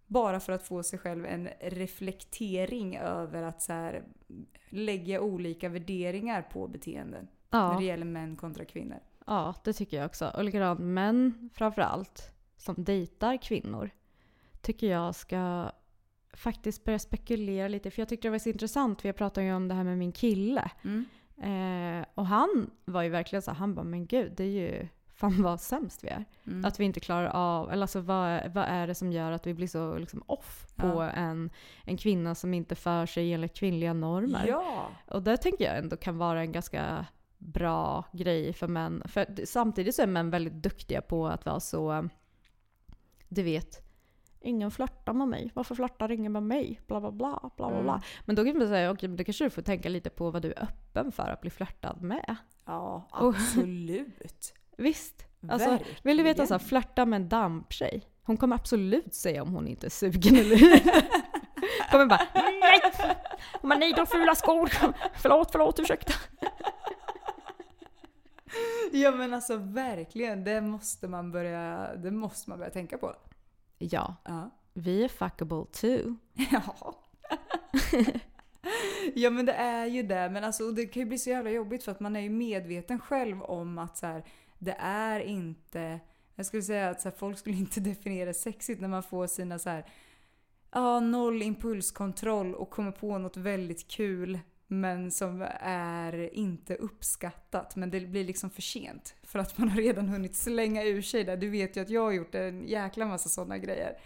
[0.07, 4.03] Bara för att få sig själv en reflektering över att så här,
[4.69, 7.27] lägga olika värderingar på beteenden.
[7.51, 8.99] När det Ja, gäller män kontra kvinnor.
[9.27, 10.31] ja, det tycker jag också.
[10.35, 13.89] Och likadant män framförallt som dejtar kvinnor
[14.61, 15.71] tycker jag ska
[16.33, 17.91] faktiskt börja spekulera lite.
[17.91, 19.97] För jag tyckte det var så intressant, för jag pratade ju om det här med
[19.97, 20.71] min kille.
[20.83, 21.05] Mm.
[21.43, 25.41] Eh, och han var ju verkligen så han bara men gud det är ju fan
[25.43, 26.25] vad sämst vi är.
[26.47, 26.65] Mm.
[26.65, 29.53] Att vi inte klarar av, eller alltså vad, vad är det som gör att vi
[29.53, 31.09] blir så liksom off på Ja.
[31.09, 31.49] en,
[31.85, 34.45] en kvinna som inte för sig enligt kvinnliga normer.
[34.47, 34.87] Ja!
[35.07, 37.05] Och det tänker jag ändå kan vara en ganska
[37.41, 39.03] bra grej för män.
[39.05, 42.09] För samtidigt så är män väldigt duktiga på att vara så,
[43.29, 43.81] du vet,
[44.41, 45.51] ingen flörtar med mig.
[45.53, 46.81] Varför flörtar ingen med mig?
[46.87, 47.51] Bla bla bla.
[47.57, 47.93] bla, bla, bla.
[47.93, 48.03] Mm.
[48.25, 50.41] Men då kan man säga, okej, men då kanske du får tänka lite på vad
[50.41, 52.35] du är öppen för att bli flörtad med.
[52.65, 54.53] Ja, absolut.
[54.77, 55.25] Visst.
[55.49, 58.03] Alltså, vill du veta så här, flörta med en damptjej.
[58.23, 60.57] Hon kommer absolut säga om hon inte är sugen eller
[61.91, 62.81] kommer bara nej!
[63.61, 64.69] Men nej, de fula skor.
[65.13, 66.13] Förlåt, förlåt, ursäkta.
[68.91, 73.15] Ja men alltså verkligen, det måste man börja, det måste man börja tänka på.
[73.77, 74.49] Ja, Ja.
[74.73, 76.15] vi är fuckable too.
[76.51, 76.95] Ja.
[79.15, 80.29] ja men det är ju det.
[80.29, 82.99] Men alltså det kan ju bli så jävla jobbigt för att man är ju medveten
[82.99, 84.23] själv om att så här,
[84.59, 85.99] det är inte...
[86.35, 89.59] Jag skulle säga att så här, folk skulle inte definiera sexigt när man får sina
[89.59, 89.85] så här...
[90.73, 94.39] Ja, noll impulskontroll och kommer på något väldigt kul
[94.71, 97.75] men som är inte uppskattat.
[97.75, 99.15] Men det blir liksom för sent.
[99.23, 101.35] För att man har redan hunnit slänga ur sig det.
[101.35, 103.97] Du vet ju att jag har gjort en jäkla massa sådana grejer.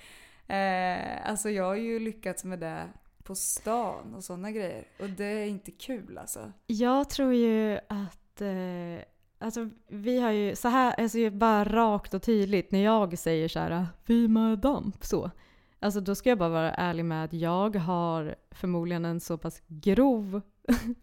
[0.47, 2.89] Eh, alltså jag har ju lyckats med det
[3.23, 4.87] på stan och sådana grejer.
[4.99, 6.51] Och det är inte kul alltså.
[6.67, 9.05] Jag tror ju att eh,
[9.37, 13.59] Alltså vi har ju så här, alltså bara rakt och tydligt när jag säger så
[13.59, 15.31] här ah, vi med damp så.
[15.79, 19.61] Alltså då ska jag bara vara ärlig med att jag har förmodligen en så pass
[19.67, 20.41] grov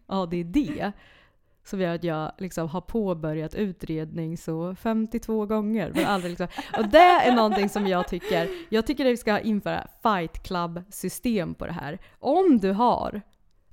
[0.05, 0.57] ADD
[1.63, 5.91] som gör att jag liksom har påbörjat utredning så 52 gånger.
[5.95, 6.47] Men aldrig liksom.
[6.77, 10.83] Och det är någonting som jag tycker, jag tycker att vi ska införa fight club
[10.89, 11.99] system på det här.
[12.19, 13.21] Om du har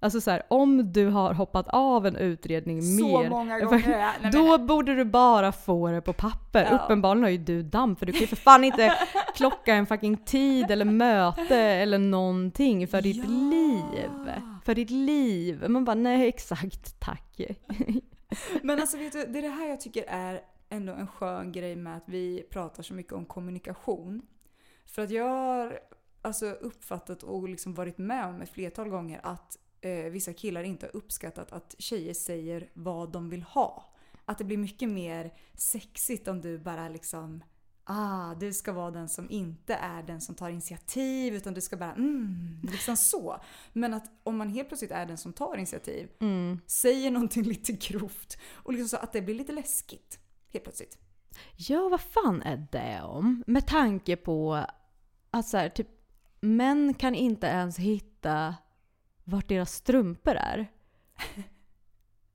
[0.03, 4.13] Alltså så här, om du har hoppat av en utredning Så mer många gånger.
[4.23, 6.69] Men- då borde du bara få det på papper.
[6.71, 6.79] Ja.
[6.79, 8.95] Uppenbarligen har ju du damm för du kan ju för fan inte
[9.35, 13.25] klocka en fucking tid eller möte eller någonting för ditt Ja.
[13.31, 14.09] liv.
[14.65, 15.65] För ditt liv.
[15.69, 17.41] Man bara nej exakt, tack.
[18.63, 21.77] Men alltså vet du, det är det här jag tycker är ändå en skön grej
[21.77, 24.23] med att vi pratar så mycket om kommunikation.
[24.87, 25.79] För att jag har
[26.23, 30.87] alltså uppfattat och liksom varit med om ett flertal gånger att eh, vissa killar inte
[30.87, 33.95] har uppskattat att tjejer säger vad de vill ha.
[34.25, 37.43] Att det blir mycket mer sexigt om du bara liksom
[37.93, 41.77] Ah, du ska vara den som inte är den som tar initiativ utan du ska
[41.77, 43.41] bara mm, liksom så.
[43.73, 46.09] Men att om man helt plötsligt är den som tar initiativ,
[46.67, 50.19] säger någonting lite grovt och liksom så att det blir lite läskigt
[50.53, 50.99] helt plötsligt.
[51.57, 53.45] Ja, vad fan är det om?
[53.47, 54.65] Med tanke på
[55.31, 55.89] att så här, typ,
[56.41, 58.55] män kan inte ens hitta
[59.25, 60.69] vart deras strumpor är.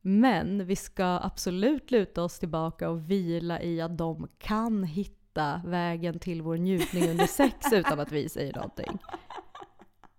[0.02, 6.20] Men vi ska absolut luta oss tillbaka och vila i att de kan hitta vägen
[6.20, 9.00] till vår njutning under sex utan att vi säger någonting.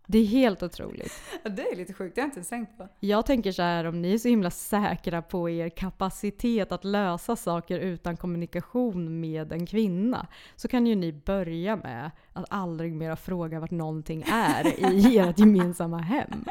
[0.07, 1.13] Det är helt otroligt.
[1.43, 2.89] Ja, det är lite sjukt, det har jag inte ens tänkt på.
[3.01, 7.37] Jag tänker så här, om ni är så himla säkra på er kapacitet att lösa
[7.37, 10.27] saker utan kommunikation med en kvinna,
[10.57, 15.39] så kan ju ni börja med att aldrig mera fråga vart någonting är i ert
[15.39, 16.45] gemensamma hem.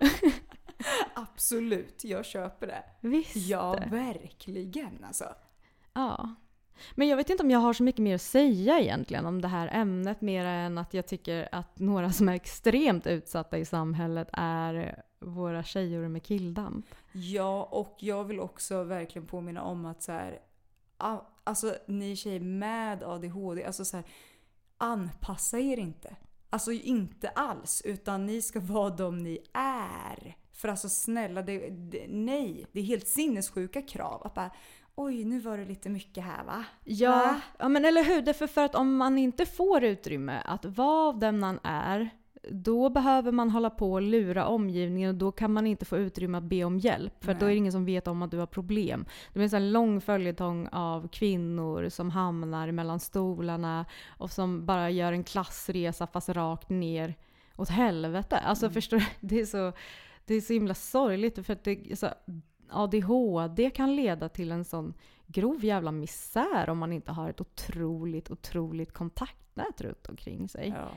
[1.14, 2.84] Absolut, jag köper det.
[3.00, 3.36] Visst.
[3.36, 5.24] Ja, verkligen alltså.
[5.92, 6.34] Ja.
[6.94, 9.48] Men jag vet inte om jag har så mycket mer att säga egentligen om det
[9.48, 14.28] här ämnet, mer än att jag tycker att några som är extremt utsatta i samhället
[14.32, 16.86] är våra tjejor med killdamp.
[17.12, 20.38] Ja, och jag vill också verkligen påminna om att så här,
[21.44, 24.06] alltså ni tjejer med ADHD, alltså så här,
[24.76, 26.16] anpassa er inte.
[26.50, 30.36] Alltså inte alls, utan ni ska vara de ni är.
[30.58, 34.22] För alltså snälla, det, det, nej, det är helt sinnessjuka krav.
[34.24, 34.50] Att bara,
[34.94, 36.64] oj nu var det lite mycket här va?
[36.84, 37.40] Ja, Va?
[37.58, 38.22] ja men eller hur?
[38.22, 42.10] Därför för att om man inte får utrymme att vara den man är,
[42.50, 46.38] då behöver man hålla på och lura omgivningen och då kan man inte få utrymme
[46.38, 47.24] att be om hjälp.
[47.24, 49.04] För då är det ingen som vet om att du har problem.
[49.32, 55.12] Det finns en lång följetong av kvinnor som hamnar mellan stolarna och som bara gör
[55.12, 57.14] en klassresa fast rakt ner
[57.56, 58.38] åt helvete.
[58.38, 59.04] Alltså förstår du?
[59.20, 59.72] Det är så,
[60.28, 62.08] det är så himla sorgligt för att det, så,
[62.70, 64.94] ADHD kan leda till en sån
[65.26, 70.74] grov jävla misär om man inte har ett otroligt, otroligt kontaktnät runt omkring sig.
[70.76, 70.88] Ja.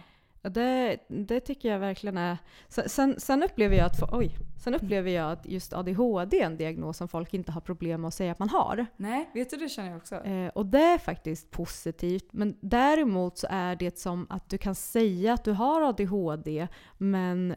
[0.49, 2.37] Det, det tycker jag verkligen är...
[2.67, 6.97] Sen, sen, upplever jag att, oj, sen upplever jag att just ADHD är en diagnos
[6.97, 8.85] som folk inte har problem med att säga att man har.
[8.97, 10.15] Nej, vet du det känner jag också.
[10.15, 12.27] Eh, och det är faktiskt positivt.
[12.31, 16.67] Men däremot så är det som att du kan säga att du har ADHD
[16.97, 17.55] men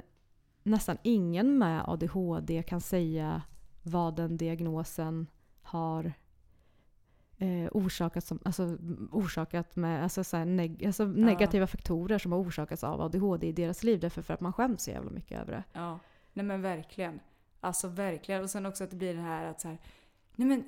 [0.65, 3.43] nästan ingen med ADHD kan säga
[3.83, 5.27] vad den diagnosen
[5.63, 6.13] har
[7.39, 8.77] eh, orsakat, som, alltså,
[9.11, 13.83] orsakat med alltså, så neg- alltså, negativa faktorer som har orsakats av ADHD i deras
[13.85, 14.01] liv.
[14.01, 15.65] Därför för att man skäms så jävla mycket över det.
[15.73, 15.99] Ja,
[16.33, 17.21] nej men verkligen.
[17.61, 18.43] Alltså verkligen.
[18.43, 19.79] Och sen också att det blir det här att så här,
[20.37, 20.65] nej men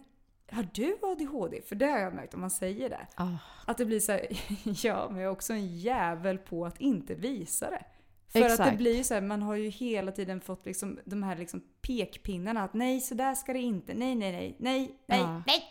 [0.50, 1.62] har du ADHD?
[1.62, 3.06] För det har jag märkt om man säger det.
[3.14, 3.28] Ah.
[3.66, 4.26] Att det blir så här,
[4.86, 7.84] ja men jag är också en jävel på att inte visa det.
[8.28, 8.70] För att Exakt.
[8.70, 12.62] det blir så här, man har ju hela tiden fått liksom de här liksom pekpinnarna
[12.62, 15.42] att nej så där ska det inte, nej nej nej, nej, nej, Ja.
[15.46, 15.62] nej.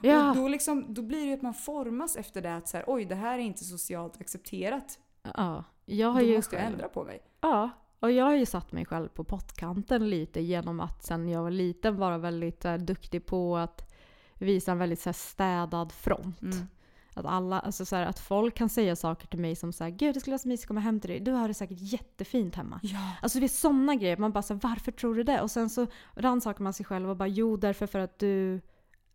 [0.00, 0.30] Ja.
[0.30, 2.84] Och då, liksom, då blir det ju att man formas efter det att så här,
[2.86, 4.98] oj det här är inte socialt accepterat.
[5.34, 7.22] Ja, jag har Då ju måste jag själv- ändra på mig.
[7.40, 11.42] Ja, och jag har ju satt mig själv på pottkanten lite genom att sen jag
[11.42, 13.92] var liten vara väldigt eh, duktig på att
[14.34, 16.42] visa en väldigt så här, städad front.
[16.42, 16.66] Mm.
[17.14, 20.14] Att, alla, alltså, så här, att folk kan säga saker till mig som säger Gud
[20.14, 21.20] det skulle vara så mysigt att komma hem till dig.
[21.20, 22.80] Du har det säkert jättefint hemma.
[22.82, 23.12] Ja.
[23.22, 24.16] Alltså det är sådana grejer.
[24.16, 25.40] Man bara så här, varför tror du det?
[25.40, 28.60] Och sen så rannsakar man sig själv och bara jo därför för att du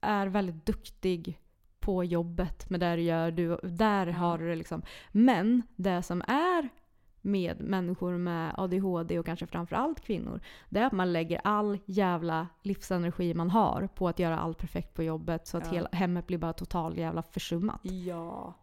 [0.01, 1.39] är väldigt duktig
[1.79, 3.31] på jobbet med det du gör.
[3.31, 4.81] Du, där har du det liksom.
[5.11, 6.69] Men det som är
[7.27, 10.39] med människor med ADHD och kanske framförallt kvinnor.
[10.69, 14.93] Det är att man lägger all jävla livsenergi man har på att göra allt perfekt
[14.93, 15.71] på jobbet så att Ja.
[15.71, 17.81] hela hemmet blir bara total jävla försummat.
[17.83, 18.53] Ja.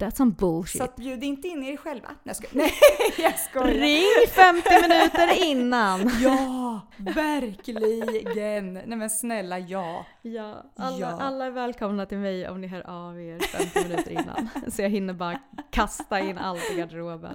[0.00, 0.78] That's some bullshit.
[0.78, 2.08] Så att bjud inte in er själva.
[2.22, 2.54] Nej jag.
[2.54, 2.72] Nej
[3.18, 3.66] jag skojar.
[3.66, 6.10] Ring 50 minuter innan!
[6.22, 8.74] Ja, verkligen.
[8.74, 10.06] Nej men snälla ja.
[10.22, 11.06] Ja, alla, Ja.
[11.20, 14.48] alla är välkomna till mig om ni hör av er 50 minuter innan.
[14.70, 15.40] Så jag hinner bara
[15.70, 17.34] kasta in allt i garderoben.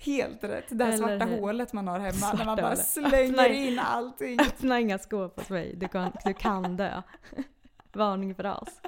[0.00, 0.64] Helt rätt.
[0.68, 1.40] Det Eller svarta hur?
[1.40, 2.86] hålet man har hemma Svarta när man bara hålet.
[2.86, 4.40] slänger Öppna- in allting.
[4.40, 7.02] Öppna inga skåp hos mig, du kan, du kan dö.
[7.92, 8.80] Varning för oss.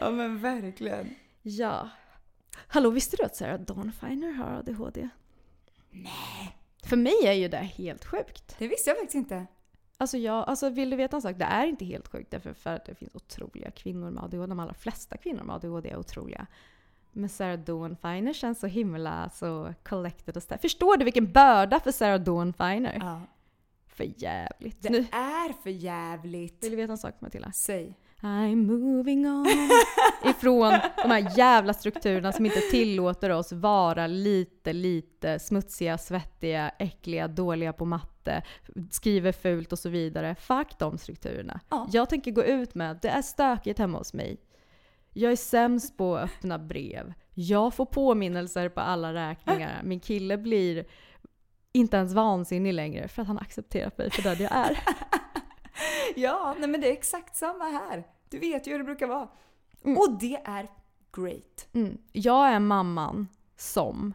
[0.00, 1.14] Ja men verkligen.
[1.42, 1.88] Ja.
[2.56, 5.08] Hallå, visste du att Sarah Dawn Finer har ADHD?
[5.90, 6.58] Nej.
[6.84, 8.56] För mig är ju det helt sjukt.
[8.58, 9.46] Det visste jag faktiskt inte.
[9.98, 11.36] Alltså, jag, alltså vill du veta en sak?
[11.38, 14.46] Det är inte helt sjukt därför för att det finns otroliga kvinnor med ADHD.
[14.46, 16.46] De allra flesta kvinnor med ADHD är otroliga.
[17.12, 20.60] Men Sarah Dawn Finer känns så himla så collected och stark.
[20.60, 22.96] Förstår du vilken börda för Sarah Dawn Finer?
[23.00, 23.20] Ja.
[23.86, 24.82] För jävligt.
[24.82, 26.64] Det Nu, är för jävligt.
[26.64, 27.52] vill du veta en sak Matilda?
[27.52, 27.94] Säg.
[28.24, 29.46] I'm moving on.
[30.24, 37.28] Ifrån de här jävla strukturerna som inte tillåter oss vara lite, lite smutsiga, svettiga, äckliga,
[37.28, 38.42] dåliga på matte,
[38.90, 40.34] skriver fult och så vidare.
[40.34, 41.60] Fuck de strukturerna.
[41.68, 41.88] Ja.
[41.92, 44.40] Jag tänker gå ut med att det är stökigt hemma hos mig.
[45.12, 47.12] Jag är sämst på att öppna brev.
[47.34, 49.80] Jag får påminnelser på alla räkningar.
[49.84, 50.84] Min kille blir
[51.72, 54.78] inte ens vansinnig längre för att han accepterat mig för den jag är.
[56.16, 58.06] Ja, nej men det är exakt samma här.
[58.28, 59.28] Du vet ju hur det brukar vara.
[59.84, 59.98] Mm.
[59.98, 60.70] Och det är
[61.12, 61.68] great.
[61.72, 61.98] Mm.
[62.12, 64.14] Jag är mamman som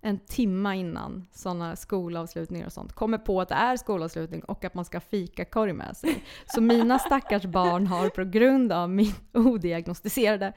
[0.00, 4.74] en timma innan sådana skolavslutningar och sånt kommer på att det är skolavslutning och att
[4.74, 6.24] man ska ha fikakorg med sig.
[6.46, 10.52] Så mina stackars barn har på grund av min odiagnostiserade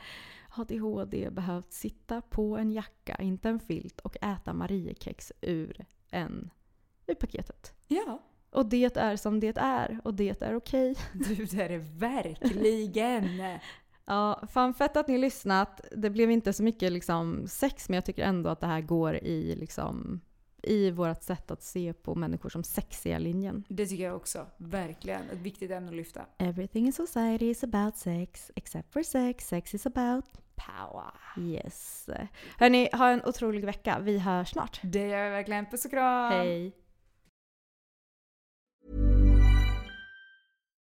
[0.58, 6.50] ADHD behövt sitta på en jacka, inte en filt, och äta Mariekex ur, en,
[7.08, 7.74] ur paketet.
[7.88, 8.20] Ja,
[8.50, 10.96] Och det är som det är och det är okej.
[11.14, 13.60] du det är det verkligen.
[14.10, 15.82] Ja, fan fett att ni lyssnat.
[15.92, 19.16] Det blev inte så mycket liksom sex, men jag tycker ändå att det här går
[19.16, 20.22] i, liksom,
[20.64, 23.64] i vårt sätt att se på människor som sexiga linjen.
[23.70, 24.46] Det tycker jag också.
[24.58, 25.22] Verkligen.
[25.30, 26.22] Ett viktigt ämne att lyfta.
[26.38, 29.48] Everything in society is about sex, except for sex.
[29.48, 30.26] Sex is about
[30.56, 31.14] Power.
[31.38, 32.10] yes.
[32.58, 34.00] Hörni, ha en otrolig vecka.
[34.00, 34.80] Vi hörs snart.
[34.84, 35.66] Det gör jag verkligen.
[35.66, 36.32] Puss och kram.
[36.32, 36.74] Hej!